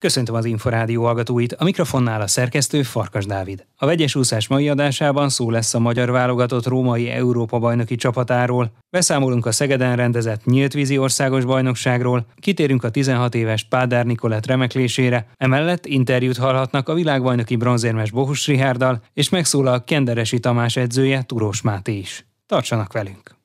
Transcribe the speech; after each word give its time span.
Köszöntöm 0.00 0.34
az 0.34 0.44
Inforádió 0.44 1.04
hallgatóit, 1.04 1.52
a 1.52 1.64
mikrofonnál 1.64 2.20
a 2.20 2.26
szerkesztő 2.26 2.82
Farkas 2.82 3.26
Dávid. 3.26 3.66
A 3.76 3.86
vegyes 3.86 4.14
úszás 4.14 4.48
mai 4.48 4.68
adásában 4.68 5.28
szó 5.28 5.50
lesz 5.50 5.74
a 5.74 5.78
magyar 5.78 6.10
válogatott 6.10 6.66
római 6.66 7.08
Európa-bajnoki 7.08 7.94
csapatáról, 7.94 8.72
beszámolunk 8.90 9.46
a 9.46 9.52
Szegeden 9.52 9.96
rendezett 9.96 10.44
nyíltvízi 10.44 10.98
országos 10.98 11.44
bajnokságról, 11.44 12.26
kitérünk 12.36 12.84
a 12.84 12.90
16 12.90 13.34
éves 13.34 13.64
Pádár 13.64 14.06
Nikolett 14.06 14.46
remeklésére, 14.46 15.26
emellett 15.36 15.86
interjút 15.86 16.36
hallhatnak 16.36 16.88
a 16.88 16.94
világbajnoki 16.94 17.56
bronzérmes 17.56 18.10
Bohus 18.10 18.46
Rihárdal, 18.46 19.02
és 19.12 19.28
megszólal 19.28 19.84
Kenderesi 19.84 20.38
Tamás 20.38 20.76
edzője 20.76 21.22
Turós 21.22 21.62
Máté 21.62 21.98
is. 21.98 22.26
Tartsanak 22.46 22.92
velünk! 22.92 23.37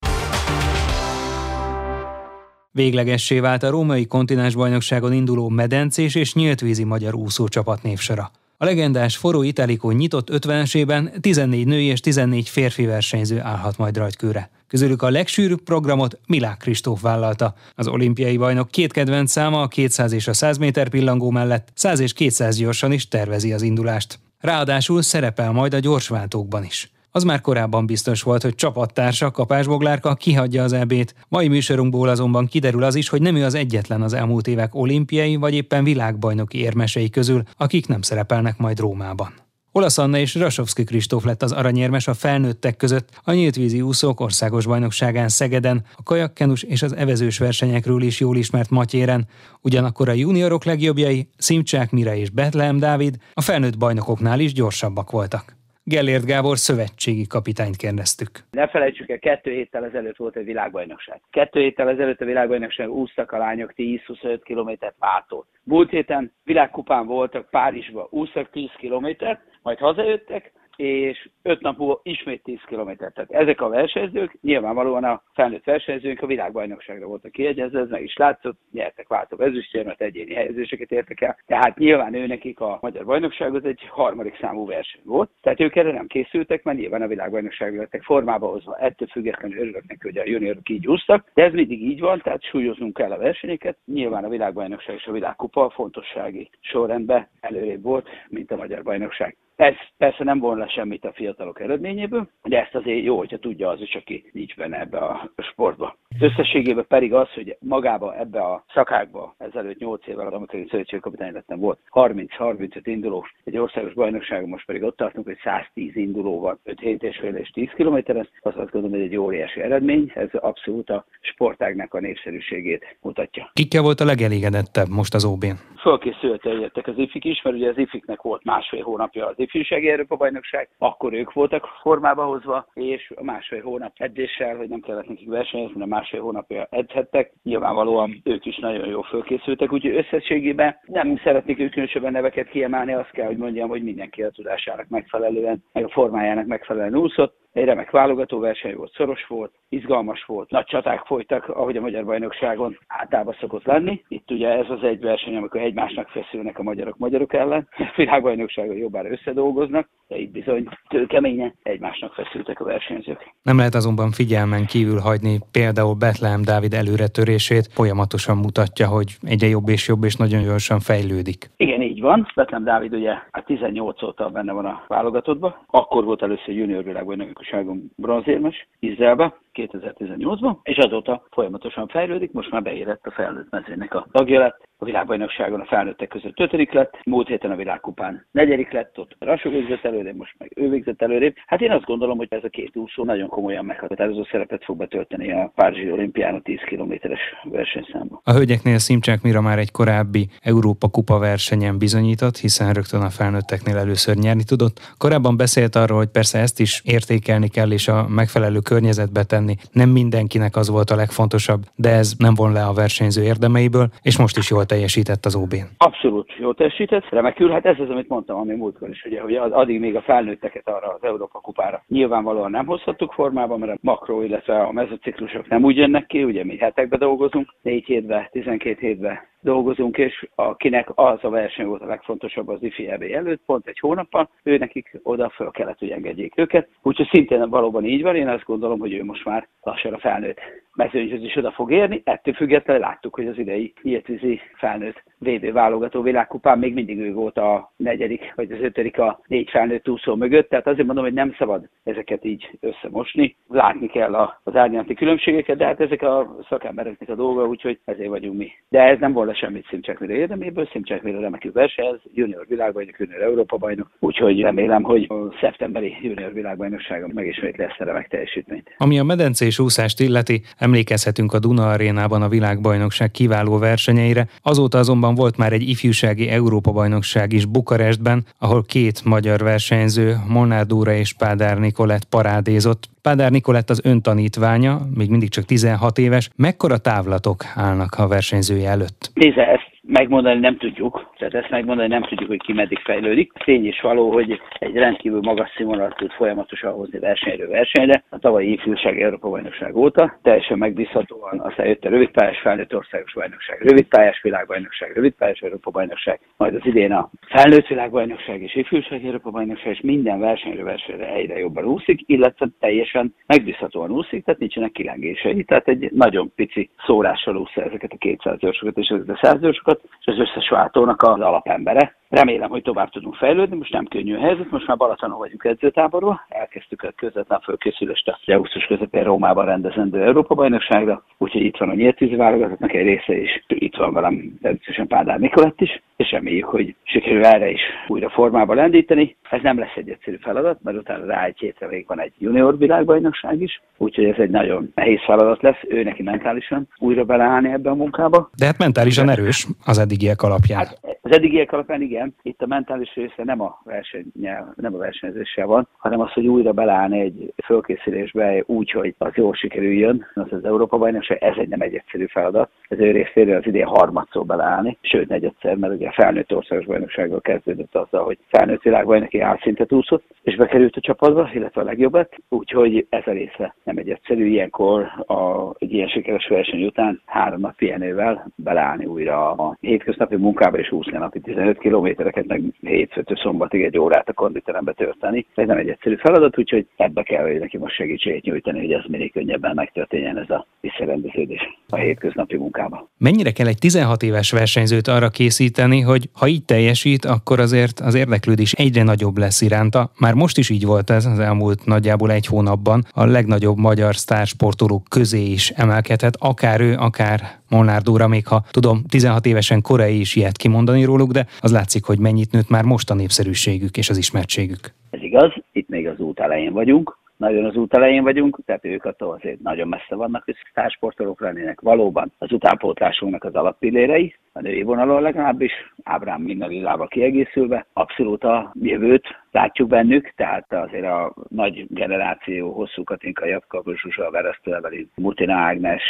Véglegessé 2.76 3.40
vált 3.40 3.64
a 3.64 3.70
római 3.70 4.06
kontinensbajnokságon 4.06 5.14
induló 5.14 5.50
medencés 5.50 6.16
és 6.16 6.34
nyíltvízi 6.34 6.84
magyar 6.84 7.16
úszócsapat 7.16 7.84
névsora. 7.84 8.32
A 8.58 8.66
legendás 8.66 9.18
Foró 9.18 9.44
Italikó 9.44 9.92
nyitott 9.92 10.28
50-esében 10.32 11.20
14 11.20 11.66
női 11.66 11.86
és 11.86 12.00
14 12.00 12.50
férfi 12.50 12.86
versenyző 12.86 13.40
állhat 13.42 13.78
majd 13.78 13.98
rajtkőre. 13.98 14.50
Közülük 14.68 15.02
a 15.02 15.10
legsűrűbb 15.10 15.62
programot 15.62 16.20
Milák 16.28 16.58
Kristóf 16.58 17.02
vállalta. 17.02 17.56
Az 17.76 17.88
olimpiai 17.88 18.38
bajnok 18.38 18.72
két 18.72 18.92
kedvenc 18.92 19.32
száma 19.32 19.62
a 19.62 19.68
200 19.68 20.12
és 20.12 20.28
a 20.28 20.34
100 20.34 20.58
méter 20.58 20.90
pillangó 20.90 21.30
mellett 21.30 21.68
100 21.74 22.00
és 22.00 22.14
200 22.14 22.58
gyorsan 22.58 22.92
is 22.92 23.08
tervezi 23.08 23.54
az 23.54 23.62
indulást. 23.62 24.20
Ráadásul 24.40 25.02
szerepel 25.02 25.52
majd 25.52 25.74
a 25.74 25.80
gyorsváltókban 25.80 26.64
is. 26.64 26.92
Az 27.16 27.24
már 27.24 27.42
korábban 27.42 27.86
biztos 27.86 28.22
volt, 28.22 28.42
hogy 28.42 28.56
csapattársa 28.56 29.32
Kapásboglárka 29.32 30.14
kihagyja 30.14 30.64
az 30.64 30.74
ebét. 30.74 31.16
Mai 31.28 31.48
műsorunkból 31.48 32.10
azonban 32.10 32.48
kiderül 32.48 32.84
az 32.84 32.96
is, 32.96 33.10
hogy 33.10 33.22
nem 33.22 33.36
ő 33.36 33.44
az 33.44 33.54
egyetlen 33.54 34.02
az 34.02 34.14
elmúlt 34.14 34.48
évek 34.48 34.76
olimpiai 34.76 35.36
vagy 35.36 35.54
éppen 35.54 35.84
világbajnoki 35.84 36.58
érmesei 36.58 37.10
közül, 37.10 37.44
akik 37.58 37.88
nem 37.88 38.02
szerepelnek 38.02 38.58
majd 38.58 38.80
Rómában. 38.80 39.34
Olasz 39.72 39.98
Anna 39.98 40.18
és 40.18 40.36
Rasovski 40.36 40.84
Kristóf 40.84 41.24
lett 41.24 41.44
az 41.44 41.52
aranyérmes 41.52 42.08
a 42.08 42.14
felnőttek 42.14 42.78
között 42.78 43.10
a 43.24 43.34
nyíltvízi 43.34 43.82
úszók 43.82 44.20
országos 44.20 44.66
bajnokságán 44.66 45.30
Szegeden, 45.30 45.86
a 45.96 46.04
kajakkenus 46.04 46.64
és 46.64 46.82
az 46.82 46.96
evezős 46.96 47.38
versenyekről 47.38 48.02
is 48.02 48.20
jól 48.20 48.38
ismert 48.38 48.70
Matyéren, 48.70 49.28
ugyanakkor 49.62 50.10
a 50.10 50.14
juniorok 50.14 50.64
legjobbjai, 50.64 51.30
Szimcsák 51.38 51.92
Mire 51.92 52.18
és 52.18 52.30
Betlehem 52.30 52.80
Dávid 52.80 53.18
a 53.34 53.42
felnőtt 53.42 53.78
bajnokoknál 53.78 54.40
is 54.40 54.54
gyorsabbak 54.54 55.12
voltak. 55.12 55.62
Gellért 55.86 56.26
Gábor 56.26 56.58
szövetségi 56.58 57.28
kapitányt 57.28 57.76
kérdeztük. 57.76 58.30
Ne 58.52 58.68
felejtsük 58.68 59.10
el, 59.10 59.20
kettő 59.20 59.52
héttel 59.52 59.86
ezelőtt 59.86 60.16
volt 60.16 60.36
egy 60.36 60.46
világbajnokság. 60.46 61.22
Kettő 61.30 61.60
héttel 61.60 61.90
ezelőtt 61.90 62.22
a 62.22 62.26
világbajnokság 62.26 62.90
úsztak 62.90 63.32
a 63.32 63.38
lányok 63.38 63.74
10-25 63.76 64.40
kilométert 64.44 64.96
váltót. 65.00 65.48
Múlt 65.64 65.90
héten 65.90 66.32
világkupán 66.44 67.06
voltak 67.06 67.50
Párizsba, 67.50 68.08
úsztak 68.10 68.50
10 68.50 68.70
kilométert, 68.78 69.42
majd 69.62 69.78
hazajöttek, 69.78 70.52
és 70.76 71.30
öt 71.42 71.62
nap 71.62 71.78
múlva 71.78 72.00
ismét 72.04 72.44
10 72.44 72.60
km. 72.66 72.92
Tehát 72.98 73.32
ezek 73.32 73.62
a 73.62 73.70
versenyzők, 73.70 74.38
nyilvánvalóan 74.42 75.04
a 75.04 75.24
felnőtt 75.34 75.64
versenyzők 75.64 76.22
a 76.22 76.26
világbajnokságra 76.26 77.08
voltak 77.08 77.32
kiegyezve, 77.32 77.80
ez 77.80 77.90
meg 77.90 78.04
is 78.04 78.16
látszott, 78.16 78.60
nyertek 78.72 79.08
váltók 79.08 79.42
ezüstérmet, 79.42 80.02
egyéni 80.02 80.34
helyezéseket 80.34 80.92
értek 80.92 81.22
el, 81.22 81.38
tehát 81.46 81.78
nyilván 81.78 82.14
ő 82.14 82.28
nekik 82.28 82.60
a 82.60 82.78
magyar 82.82 83.06
bajnokság 83.06 83.56
az 83.56 83.66
egy 83.66 83.88
harmadik 83.90 84.38
számú 84.40 84.66
verseny 84.66 85.02
volt, 85.04 85.30
tehát 85.42 85.60
ők 85.60 85.76
erre 85.76 85.92
nem 85.92 86.08
készültek, 86.08 86.64
mert 86.64 86.78
nyilván 86.78 87.02
a 87.02 87.08
világbajnokságra 87.08 87.80
lettek 87.80 88.04
formába 88.04 88.48
hozva, 88.48 88.78
ettől 88.78 89.08
függetlenül 89.08 89.58
örülök 89.58 89.88
neki, 89.88 90.00
hogy 90.02 90.18
a 90.18 90.28
juniorok 90.28 90.70
így 90.70 90.88
úsztak, 90.88 91.32
de 91.34 91.44
ez 91.44 91.54
mindig 91.54 91.82
így 91.82 92.00
van, 92.00 92.22
tehát 92.22 92.44
súlyoznunk 92.44 92.94
kell 92.94 93.12
a 93.12 93.18
versenyeket, 93.18 93.78
nyilván 93.86 94.24
a 94.24 94.30
világbajnokság 94.30 94.96
és 94.96 95.06
a 95.06 95.12
világkupa 95.12 95.70
fontossági 95.70 96.50
sorrendben 96.60 97.28
előrébb 97.40 97.82
volt, 97.82 98.10
mint 98.28 98.52
a 98.52 98.56
magyar 98.56 98.84
bajnokság. 98.84 99.38
Ez 99.56 99.74
persze 99.98 100.24
nem 100.24 100.40
volna 100.40 100.70
semmit 100.70 101.06
a 101.06 101.14
fiatalok 101.14 101.60
eredményéből, 101.60 102.28
de 102.44 102.62
ezt 102.62 102.76
azért 102.76 103.04
jó, 103.04 103.18
hogyha 103.18 103.38
tudja 103.38 103.70
az 103.70 103.82
is, 103.82 103.96
aki 103.96 104.30
nincs 104.32 104.56
benne 104.56 104.80
ebbe 104.80 104.98
a 104.98 105.32
sportba. 105.52 105.98
Összességében 106.20 106.86
pedig 106.88 107.14
az, 107.14 107.30
hogy 107.34 107.58
magába 107.60 108.18
ebbe 108.18 108.42
a 108.42 108.66
szakákba 108.74 109.36
ezelőtt 109.38 109.80
8 109.80 110.08
évvel, 110.08 110.34
amikor 110.34 110.60
én 110.60 110.68
szövetségkapitány 110.70 111.32
lettem 111.34 111.60
volt, 111.60 111.80
30-35 111.92 112.82
indulós 112.84 113.36
egy 113.44 113.58
országos 113.58 113.94
bajnokságon, 113.94 114.50
most 114.50 114.66
pedig 114.66 114.84
ott 114.84 114.98
tartunk, 114.98 115.26
hogy 115.26 115.38
110 115.44 115.96
induló 115.96 116.40
van, 116.40 116.60
5 116.64 116.80
7 116.80 117.04
és 117.04 117.18
fél 117.18 117.36
és 117.36 117.50
10 117.50 117.70
kilométeren, 117.76 118.30
az 118.40 118.54
azt 118.56 118.72
gondolom, 118.72 118.98
hogy 118.98 119.08
egy 119.08 119.18
óriási 119.18 119.62
eredmény, 119.62 120.12
ez 120.16 120.30
abszolút 120.34 120.90
a 120.90 121.06
sportágnak 121.22 121.94
a 121.94 122.00
népszerűségét 122.00 122.98
mutatja. 123.02 123.50
Kikkel 123.54 123.82
volt 123.82 124.00
a 124.00 124.06
legelégedettebb 124.06 124.88
most 124.88 125.14
az 125.14 125.26
OB-n? 125.26 125.73
Fölkészült 125.84 126.46
eljöttek 126.46 126.88
az 126.88 126.98
ifik 126.98 127.26
is, 127.26 127.42
mert 127.42 127.56
ugye 127.56 127.70
az 127.70 127.78
ifiknek 127.78 128.22
volt 128.22 128.44
másfél 128.44 128.84
hónapja 128.84 129.28
az 129.28 129.34
ifjúsági 129.36 129.90
Európa 129.90 130.16
bajnokság, 130.16 130.70
akkor 130.78 131.14
ők 131.14 131.34
voltak 131.34 131.68
formába 131.82 132.26
hozva, 132.26 132.68
és 132.74 133.14
a 133.16 133.24
másfél 133.24 133.62
hónap 133.62 133.92
edzéssel, 133.96 134.56
hogy 134.56 134.70
nem 134.70 134.80
kellett 134.80 135.08
nekik 135.08 135.30
versenyezni, 135.30 135.80
de 135.80 135.86
másfél 135.86 136.22
hónapja 136.22 136.68
edzhettek. 136.70 137.34
Nyilvánvalóan 137.44 138.22
ők 138.24 138.46
is 138.46 138.58
nagyon 138.58 138.88
jól 138.88 139.04
fölkészültek, 139.04 139.72
úgyhogy 139.72 139.96
összességében 139.96 140.76
nem 140.86 141.18
szeretnék 141.24 141.60
ők 141.60 141.72
különösebben 141.72 142.12
neveket 142.12 142.50
kiemelni, 142.50 142.94
azt 142.94 143.12
kell, 143.12 143.26
hogy 143.26 143.38
mondjam, 143.38 143.70
hogy 143.70 143.84
mindenki 143.84 144.24
a 144.24 144.30
tudásának 144.30 144.88
megfelelően, 144.90 145.64
meg 145.74 145.84
a 145.84 145.90
formájának 145.90 146.46
megfelelően 146.46 146.96
úszott 146.96 147.43
egy 147.54 147.66
remek 147.66 147.92
válogatóverseny 147.92 148.76
volt, 148.76 148.94
szoros 148.94 149.26
volt, 149.28 149.52
izgalmas 149.70 150.24
volt, 150.26 150.50
nagy 150.50 150.66
csaták 150.66 151.00
folytak, 151.06 151.48
ahogy 151.50 151.78
a 151.78 151.82
magyar 151.82 152.06
bajnokságon 152.06 152.78
általában 152.88 153.36
szokott 153.40 153.66
lenni. 153.66 154.04
Itt 154.08 154.32
ugye 154.32 154.50
ez 154.50 154.70
az 154.70 154.84
egy 154.84 155.00
verseny, 155.00 155.36
amikor 155.36 155.62
egymásnak 155.62 156.08
feszülnek 156.08 156.60
a 156.60 156.64
magyarok 156.64 156.98
magyarok 156.98 157.34
ellen. 157.34 157.68
A 157.78 157.94
világbajnokságon 157.96 158.76
jobbára 158.76 159.10
összedolgoznak, 159.10 159.90
de 160.08 160.18
itt 160.18 160.32
bizony 160.32 160.68
keményen 161.08 161.54
egymásnak 161.64 162.14
feszültek 162.14 162.60
a 162.60 162.64
versenyzők. 162.64 163.34
Nem 163.42 163.58
lehet 163.58 163.74
azonban 163.74 164.12
figyelmen 164.12 164.66
kívül 164.66 165.00
hagyni 165.00 165.40
például 165.52 165.94
Betlehem 165.94 166.42
Dávid 166.42 166.74
előretörését, 166.74 167.68
folyamatosan 167.68 168.38
mutatja, 168.38 168.88
hogy 168.88 169.18
egyre 169.22 169.48
jobb 169.48 169.68
és 169.68 169.88
jobb 169.88 170.04
és 170.04 170.16
nagyon 170.16 170.44
gyorsan 170.44 170.80
fejlődik. 170.80 171.50
Igen, 171.58 171.82
így 171.82 172.02
van. 172.02 172.28
Betlehem 172.36 172.66
Dávid 172.66 172.94
ugye 172.94 173.14
a 173.32 173.44
18 173.46 174.04
óta 174.04 174.30
benne 174.30 174.52
van 174.52 174.66
a 174.66 174.84
válogatottban. 174.88 175.56
Akkor 175.68 176.04
volt 176.04 176.22
először 176.22 176.56
junior 176.56 176.84
világbajnok 176.84 177.28
bajnokságon 177.44 177.92
bronzérmes 177.96 178.68
Izraelbe 178.80 179.34
2018-ban, 179.54 180.56
és 180.64 180.78
azóta 180.78 181.28
folyamatosan 181.32 181.88
fejlődik, 181.88 182.32
most 182.32 182.52
már 182.52 182.62
beérett 182.62 183.06
a 183.06 183.12
felnőtt 183.12 183.52
mezőnek 183.52 183.94
a 183.94 184.08
tagja 184.12 184.40
lett, 184.40 184.72
a 184.78 184.86
világbajnokságon 184.86 185.60
a 185.60 185.66
felnőttek 185.66 186.08
között 186.08 186.40
ötödik 186.40 186.72
lett, 186.72 187.00
múlt 187.06 187.28
héten 187.28 187.52
a 187.52 187.56
világkupán 187.56 188.26
negyedik 188.32 188.72
lett, 188.72 189.00
ott 189.00 189.16
Rassó 189.20 189.50
végzett 189.50 189.86
előrébb, 189.86 190.16
most 190.16 190.36
meg 190.38 190.52
ő 190.56 190.70
végzett 190.70 191.02
előrébb. 191.02 191.36
Hát 191.46 191.62
én 191.62 191.72
azt 191.72 191.86
gondolom, 191.86 192.18
hogy 192.18 192.28
ez 192.30 192.44
a 192.44 192.50
két 192.50 192.76
úszó 192.76 193.04
nagyon 193.04 193.28
komolyan 193.28 193.66
meghatározó 193.66 194.24
szerepet 194.32 194.64
fog 194.64 194.78
betölteni 194.78 195.32
a 195.32 195.52
Párizsi 195.56 195.92
olimpián 195.92 196.36
a 196.36 196.42
10 196.42 196.60
kilométeres 196.68 197.20
versenyszámban. 197.44 198.20
A 198.24 198.32
hölgyeknél 198.32 198.78
Szimcsák 198.78 199.22
Mira 199.22 199.42
már 199.42 199.60
egy 199.60 199.72
korábbi 199.72 200.28
Európa 200.42 200.88
kupa 200.88 201.20
versenyen 201.20 201.78
bizonyított, 201.78 202.38
hiszen 202.38 202.74
rögtön 202.74 203.02
a 203.02 203.10
felnőtteknél 203.10 203.78
először 203.78 204.16
nyerni 204.16 204.44
tudott. 204.44 204.80
Korábban 204.98 205.38
beszélt 205.38 205.76
arról, 205.76 205.98
hogy 205.98 206.12
persze 206.12 206.40
ezt 206.40 206.60
is 206.60 206.82
értékelni 206.86 207.48
kell 207.48 207.72
és 207.72 207.88
a 207.88 208.08
megfelelő 208.08 208.60
környezetbe 208.60 209.24
tenni. 209.24 209.43
Nem 209.72 209.90
mindenkinek 209.90 210.56
az 210.56 210.70
volt 210.70 210.90
a 210.90 210.96
legfontosabb, 210.96 211.62
de 211.76 211.90
ez 211.90 212.14
nem 212.18 212.34
von 212.36 212.52
le 212.52 212.66
a 212.66 212.74
versenyző 212.74 213.24
érdemeiből, 213.24 213.88
és 214.02 214.18
most 214.18 214.38
is 214.38 214.50
jól 214.50 214.66
teljesített 214.66 215.26
az 215.26 215.36
OB-n. 215.36 215.68
Abszolút 215.78 216.32
jól 216.40 216.56
teljesített, 216.56 217.10
remekül. 217.10 217.50
Hát 217.50 217.66
ez 217.66 217.80
az, 217.80 217.90
amit 217.90 218.10
mondtam, 218.10 218.40
ami 218.40 218.56
múltkor 218.56 218.90
is, 218.90 219.06
ugye, 219.06 219.22
hogy 219.22 219.36
addig 219.36 219.80
még 219.80 219.96
a 219.96 220.02
felnőtteket 220.02 220.68
arra 220.68 220.88
az 220.88 221.04
Európa 221.04 221.40
kupára 221.40 221.84
nyilvánvalóan 221.88 222.52
nem 222.52 222.66
hozhattuk 222.66 223.14
formába, 223.14 223.58
mert 223.58 223.72
a 223.72 223.78
makro, 223.82 224.22
illetve 224.22 224.62
a 224.62 224.72
mezociklusok 224.72 225.48
nem 225.48 225.64
úgy 225.64 225.78
jönnek 225.78 226.06
ki, 226.06 226.24
ugye 226.24 226.44
mi 226.44 226.58
hetekbe 226.58 226.98
dolgozunk, 226.98 227.54
4 227.62 227.86
hétbe, 227.86 228.30
12 228.32 228.78
hétbe 228.80 229.33
dolgozunk, 229.44 229.98
és 229.98 230.28
akinek 230.36 230.90
az 230.96 231.20
a 231.22 231.30
verseny 231.30 231.66
volt 231.66 231.82
a 231.82 231.86
legfontosabb 231.86 232.48
az 232.48 232.64
IFI 232.64 232.88
EB 232.88 233.02
előtt, 233.02 233.42
pont 233.46 233.68
egy 233.68 233.80
hónappal, 233.80 234.30
ő 234.44 234.58
nekik 234.58 235.00
oda 235.04 235.30
föl 235.30 235.52
kellett, 235.52 235.80
hogy 235.80 235.90
engedjék 235.90 236.34
őket. 236.36 236.70
Úgyhogy 236.82 237.08
szintén 237.12 237.50
valóban 237.50 237.86
így 237.86 238.02
van, 238.02 238.16
én 238.16 238.28
azt 238.28 238.46
gondolom, 238.46 238.80
hogy 238.80 238.94
ő 238.94 239.04
most 239.04 239.26
már 239.26 239.48
lassan 239.62 239.94
a 239.94 240.00
felnőtt 240.00 240.40
mezőnyhöz 240.76 241.24
is 241.24 241.36
oda 241.36 241.52
fog 241.52 241.72
érni. 241.72 242.02
Ettől 242.06 242.34
függetlenül 242.34 242.82
láttuk, 242.82 243.16
hogy 243.16 243.28
az 243.28 243.38
idei 243.38 243.74
nyíltvízi 243.82 244.40
felnőtt 244.56 245.04
VB 245.18 245.52
válogató 245.52 246.02
világkupán 246.02 246.60
még 246.60 246.74
mindig 246.74 247.00
ő 247.00 247.14
volt 247.14 247.38
a 247.38 247.72
negyedik 247.78 248.34
vagy 248.36 248.52
az 248.52 248.60
ötödik 248.62 249.00
a 249.00 249.20
négy 249.28 249.50
felnőtt 249.50 249.90
úszó 249.90 250.16
mögött, 250.16 250.50
tehát 250.50 250.68
azért 250.68 250.86
mondom, 250.86 251.04
hogy 251.04 251.14
nem 251.14 251.36
szabad 251.38 251.70
ezeket 251.84 252.26
így 252.26 252.50
összemosni. 252.60 253.36
Látni 253.48 253.88
kell 253.88 254.16
az 254.44 254.56
árnyalati 254.56 254.94
különbségeket, 254.94 255.58
de 255.58 255.66
hát 255.66 255.80
ezek 255.80 256.02
a 256.02 256.38
szakembereknek 256.50 257.10
a 257.10 257.16
dolga, 257.16 257.48
úgyhogy 257.48 257.80
ezért 257.86 258.10
vagyunk 258.10 258.38
mi. 258.38 258.52
De 258.70 258.82
ez 258.82 259.00
nem 259.00 259.14
volna 259.14 259.36
semmit 259.36 259.68
Szimcsekmire 259.70 260.14
érdeméből, 260.14 260.68
Szimcsekmire 260.72 261.20
remekül 261.20 261.52
versenyez, 261.52 262.00
junior 262.14 262.46
világbajnok, 262.48 263.00
junior 263.00 263.22
Európa 263.22 263.58
bajnok, 263.58 263.90
úgyhogy 264.00 264.42
remélem, 264.42 264.84
hogy 264.84 265.06
a 265.10 265.36
szeptemberi 265.42 265.98
junior 266.02 266.34
világbajnokságon 266.34 267.12
megismétli 267.14 267.64
ezt 267.64 267.80
a 267.80 267.84
remek 267.84 268.08
teljesítményt. 268.08 268.76
Ami 268.78 269.00
a 269.00 269.04
medencés 269.04 269.60
úszást 269.60 270.00
illeti, 270.00 270.42
Emlékezhetünk 270.64 271.34
a 271.34 271.40
Duna 271.40 271.70
arénában 271.70 272.22
a 272.22 272.28
világbajnokság 272.28 273.12
kiváló 273.12 273.58
versenyeire, 273.58 274.28
azóta 274.42 274.78
azonban 274.78 275.16
volt 275.16 275.38
már 275.38 275.54
egy 275.54 275.70
ifjúsági 275.70 276.30
Európa-bajnokság 276.30 277.34
is 277.34 277.46
Bukarestben, 277.46 278.26
ahol 278.40 278.64
két 278.64 279.06
magyar 279.06 279.40
versenyző, 279.40 280.16
Molnár 280.28 280.66
Dóra 280.66 280.94
és 280.94 281.14
Pádár 281.14 281.58
Nikolett 281.58 282.04
parádézott. 282.04 282.90
Pádár 283.02 283.32
Nikolett 283.32 283.70
az 283.70 283.82
öntanítványa, 283.84 284.82
még 284.96 285.10
mindig 285.10 285.30
csak 285.30 285.46
16 285.46 285.98
éves. 285.98 286.30
Mekkora 286.36 286.78
távlatok 286.78 287.44
állnak 287.56 287.96
a 287.98 288.08
versenyzője 288.08 288.70
előtt? 288.70 289.12
Nézze, 289.14 289.48
ezt 289.48 289.63
megmondani 289.94 290.40
nem 290.40 290.58
tudjuk, 290.58 291.12
tehát 291.18 291.34
ezt 291.34 291.50
megmondani 291.50 291.88
nem 291.88 292.02
tudjuk, 292.02 292.30
hogy 292.30 292.42
ki 292.42 292.54
meddig 292.54 292.80
fejlődik. 292.80 293.32
Tény 293.32 293.66
is 293.68 293.82
való, 293.82 294.12
hogy 294.12 294.42
egy 294.60 294.76
rendkívül 294.76 295.20
magas 295.22 295.50
színvonalat 295.56 295.96
tud 295.96 296.12
folyamatosan 296.12 296.74
hozni 296.74 297.00
versenyről 297.00 297.50
versenyre. 297.50 298.04
A 298.10 298.20
tavalyi 298.20 298.52
ifjúság 298.52 299.02
Európa 299.02 299.30
bajnokság 299.30 299.76
óta 299.76 300.18
teljesen 300.22 300.58
megbízhatóan, 300.58 301.40
aztán 301.40 301.68
jött 301.68 301.86
a 301.86 301.90
rövidpályás 301.90 302.40
felnőtt 302.40 302.76
országos 302.76 303.14
bajnokság, 303.14 303.62
rövidpályás 303.62 304.22
világbajnokság, 304.22 304.96
rövidpályás 304.96 305.40
Európa 305.40 305.72
bajnokság, 305.72 306.20
majd 306.38 306.56
az 306.56 306.66
idén 306.66 306.92
a 306.92 307.10
felnőtt 307.28 307.68
világbajnokság 307.68 308.42
és 308.42 308.56
ifjúság 308.56 309.06
Európa 309.06 309.30
bajnokság, 309.30 309.74
és 309.74 309.82
minden 309.82 310.20
versenyről 310.20 310.66
versenyre 310.66 311.14
egyre 311.14 311.40
jobban 311.40 311.66
úszik, 311.66 312.02
illetve 312.06 312.48
teljesen 312.60 313.16
megbízhatóan 313.26 313.92
úszik, 313.92 314.24
tehát 314.26 314.40
nincsenek 314.40 314.72
kilengései, 314.72 315.44
tehát 315.44 315.68
egy 315.68 315.92
nagyon 315.92 316.32
pici 316.36 316.70
szórással 316.86 317.36
úszta 317.36 317.64
ezeket 317.64 317.92
a 317.92 317.98
200 317.98 318.38
őrsokat 318.44 318.78
és 318.78 318.88
ezeket 318.88 319.16
a 319.16 319.20
100 319.22 319.44
őrsokat, 319.44 319.82
és 319.83 319.83
az 320.06 320.20
összes 320.20 320.50
váltónak 320.50 321.02
az 321.02 321.20
alapembere. 321.20 321.96
Remélem, 322.14 322.50
hogy 322.50 322.62
tovább 322.62 322.90
tudunk 322.90 323.16
fejlődni, 323.16 323.56
most 323.56 323.72
nem 323.72 323.86
könnyű 323.86 324.16
a 324.16 324.20
helyzet, 324.20 324.52
most 324.52 324.68
már 324.68 324.78
Balatonon 324.78 325.18
vagyunk 325.18 325.44
edzőtáborban, 325.44 326.22
elkezdtük 326.30 326.84
a 326.84 326.94
közvetlen 326.96 327.40
fölkészülést 327.40 328.08
a 328.08 328.20
augusztus 328.26 328.66
közepén 328.66 329.04
Rómában 329.04 329.46
rendezendő 329.46 330.04
Európa-bajnokságra, 330.04 331.04
úgyhogy 331.18 331.42
itt 331.42 331.58
van 331.58 331.70
a 331.70 331.74
nyíltvízi 331.74 332.16
válogatottnak 332.16 332.74
egy 332.74 332.86
része 332.86 333.18
is, 333.18 333.44
itt 333.48 333.76
van 333.76 333.94
velem 333.94 334.38
természetesen 334.42 334.88
Pádár 334.88 335.20
Nikolett 335.20 335.62
is, 335.62 335.82
és 335.96 336.12
reméljük, 336.12 336.46
hogy 336.46 336.76
sikerül 336.84 337.26
erre 337.26 337.50
is 337.50 337.62
újra 337.88 338.10
formába 338.10 338.54
lendíteni. 338.54 339.16
Ez 339.30 339.42
nem 339.42 339.60
lesz 339.60 339.76
egy 339.76 339.90
egyszerű 339.90 340.18
feladat, 340.22 340.60
mert 340.64 340.78
utána 340.78 341.06
rá 341.06 341.26
egy 341.26 341.38
hétre 341.38 341.68
még 341.68 341.86
van 341.88 342.02
egy 342.02 342.14
junior 342.18 342.58
világbajnokság 342.58 343.42
is, 343.42 343.62
úgyhogy 343.78 344.06
ez 344.06 344.18
egy 344.18 344.30
nagyon 344.30 344.72
nehéz 344.76 345.00
feladat 345.06 345.42
lesz, 345.42 345.60
ő 345.68 345.84
neki 345.84 346.04
mentálisan 346.04 346.68
újra 346.78 347.04
beleállni 347.04 347.52
ebbe 347.52 347.70
a 347.70 347.76
munkába. 347.76 348.30
De 348.38 348.46
hát 348.46 348.58
mentálisan 348.58 349.10
erős 349.10 349.48
az 349.66 349.78
eddigiek 349.78 350.22
alapján. 350.22 350.66
Hát 350.66 350.80
az 351.02 351.12
eddigiek 351.12 351.52
alapján 351.52 351.82
igen, 351.82 352.03
itt 352.22 352.42
a 352.42 352.48
mentális 352.48 352.96
része 352.96 353.24
nem 353.24 353.42
a 353.42 353.62
versennyel, 353.64 354.54
nem 354.56 354.74
a 354.74 354.78
versenyzéssel 354.78 355.46
van, 355.46 355.68
hanem 355.78 356.00
az, 356.00 356.12
hogy 356.12 356.28
újra 356.28 356.52
beleállni 356.52 357.00
egy 357.00 357.34
fölkészülésbe 357.46 358.44
úgy, 358.46 358.72
hogy 358.72 358.96
az 358.98 359.14
jól 359.14 359.34
sikerüljön, 359.34 360.06
az 360.14 360.32
az 360.32 360.46
Európa 360.46 360.78
bajnokság, 360.78 361.24
ez 361.24 361.36
egy 361.38 361.48
nem 361.48 361.62
egy 361.62 361.76
egyszerű 361.76 362.06
feladat. 362.06 362.50
Ez 362.68 362.80
ő 362.80 362.92
részéről 362.92 363.38
az 363.38 363.46
idén 363.46 363.66
harmadszor 363.66 364.26
beleállni, 364.26 364.78
sőt 364.82 365.10
negyedszer, 365.10 365.56
mert 365.56 365.74
ugye 365.74 365.88
a 365.88 365.92
felnőtt 365.92 366.36
országos 366.36 366.66
bajnoksággal 366.66 367.22
kezdődött 367.22 367.76
azzal, 367.76 368.04
hogy 368.04 368.18
felnőtt 368.28 368.62
világbajnoki 368.62 369.20
álszintet 369.20 369.72
úszott, 369.72 370.04
és 370.22 370.36
bekerült 370.36 370.76
a 370.76 370.82
csapatba, 370.82 371.30
illetve 371.34 371.62
a 371.62 371.66
legjobbat, 371.66 372.16
úgyhogy 372.30 372.86
ez 372.90 373.04
a 373.06 373.12
része 373.12 373.56
nem 373.64 373.78
egy 373.78 373.90
egyszerű. 373.90 374.26
Ilyenkor 374.26 374.82
a, 375.06 375.52
egy 375.58 375.74
ilyen 375.74 375.88
sikeres 375.88 376.28
verseny 376.28 376.66
után 376.66 377.02
három 377.06 377.40
nap 377.40 377.56
pihenővel 377.56 378.32
beleállni 378.36 378.86
újra 378.86 379.32
a 379.32 379.58
hétköznapi 379.60 380.16
munkába 380.16 380.58
és 380.58 380.72
úszni 380.72 380.98
napi 380.98 381.20
15 381.20 381.58
kilométereket, 381.94 382.28
meg 382.28 382.42
hétfőtől 382.62 383.18
szombatig 383.18 383.64
egy 383.64 383.78
órát 383.78 384.10
a 384.10 384.14
konditerembe 384.14 384.74
tölteni. 384.74 385.26
Ez 385.36 385.48
nem 385.48 385.58
egy 385.58 385.70
egyszerű 385.70 385.96
feladat, 385.96 386.38
úgyhogy 386.38 386.68
ebbe 386.76 387.04
kell, 387.04 387.24
hogy 387.24 387.40
neki 387.40 387.58
most 387.58 387.76
segítséget 387.76 388.24
nyújtani, 388.24 388.60
hogy 388.60 388.72
ez 388.72 388.84
minél 388.88 389.10
könnyebben 389.10 389.52
megtörténjen 389.56 390.18
ez 390.18 390.30
a 390.30 390.46
visszarendeződés 390.62 391.42
a 391.68 391.76
hétköznapi 391.76 392.38
munkába. 392.38 392.90
Mennyire 392.98 393.32
kell 393.32 393.48
egy 393.48 393.58
16 393.58 394.04
éves 394.04 394.32
versenyzőt 394.32 394.88
arra 394.88 395.10
készíteni, 395.10 395.82
hogy 395.82 396.10
ha 396.14 396.28
így 396.28 396.46
teljesít, 396.46 397.06
akkor 397.06 397.40
azért 397.40 397.80
az 397.80 397.96
érdeklődés 397.96 398.54
egyre 398.54 398.84
nagyobb 398.84 399.18
lesz 399.18 399.42
iránta. 399.42 399.92
Már 400.00 400.14
most 400.14 400.38
is 400.38 400.50
így 400.50 400.66
volt 400.66 400.90
ez 400.90 401.06
az 401.06 401.20
elmúlt 401.20 401.66
nagyjából 401.66 402.12
egy 402.12 402.26
hónapban. 402.26 402.84
A 402.92 403.06
legnagyobb 403.06 403.58
magyar 403.58 403.96
sztársportolók 403.96 404.84
közé 404.90 405.22
is 405.22 405.50
emelkedhet, 405.50 406.16
akár 406.20 406.62
ő, 406.62 406.76
akár 406.76 407.42
Molnár 407.54 407.82
Dóra, 407.82 408.08
még 408.08 408.28
ha 408.28 408.44
tudom, 408.52 408.84
16 408.88 409.26
évesen 409.26 409.62
korai 409.62 410.00
is 410.00 410.16
ilyet 410.16 410.38
kimondani 410.38 410.84
róluk, 410.84 411.12
de 411.12 411.26
az 411.40 411.52
látszik, 411.52 411.73
hogy 411.82 412.00
mennyit 412.00 412.32
nőtt 412.32 412.50
már 412.50 412.64
most 412.64 412.90
a 412.90 412.94
népszerűségük 412.94 413.78
és 413.78 413.90
az 413.90 413.98
ismertségük. 413.98 414.74
Ez 414.90 415.02
igaz, 415.02 415.34
itt 415.52 415.70
még 415.70 415.88
az 415.88 416.00
út 416.00 416.20
elején 416.20 416.54
vagyunk, 416.54 416.98
nagyon 417.18 417.46
az 417.46 417.56
út 417.56 417.74
elején 417.74 418.04
vagyunk, 418.04 418.40
tehát 418.46 418.66
ők 418.66 418.86
attól 418.86 419.16
azért 419.20 419.40
nagyon 419.40 419.68
messze 419.68 419.96
vannak, 419.96 420.24
hogy 420.24 420.36
sztársportolók 420.50 421.22
lennének. 421.22 421.62
Valóban 421.62 422.12
az 422.18 422.32
utánpótlásunknak 422.32 423.24
az 423.24 423.36
alappillérei, 423.36 424.16
a 424.34 424.42
női 424.42 424.64
vonalon 424.64 425.02
legalábbis, 425.02 425.52
Ábrám 425.84 426.22
minden 426.22 426.50
lilával 426.50 426.88
kiegészülve, 426.88 427.66
abszolút 427.74 428.24
a 428.24 428.52
jövőt 428.62 429.08
látjuk 429.32 429.70
bennük, 429.70 430.14
tehát 430.16 430.54
azért 430.54 430.86
a 430.86 431.14
nagy 431.28 431.66
generáció, 431.70 432.52
hosszú 432.52 432.84
Katinka 432.84 433.26
Japka, 433.26 433.64
Zsuzsa, 433.76 434.12
Veresztő 434.12 434.56
Evelin, 434.56 434.90
Mutina 434.96 435.34
Ágnes, 435.34 435.84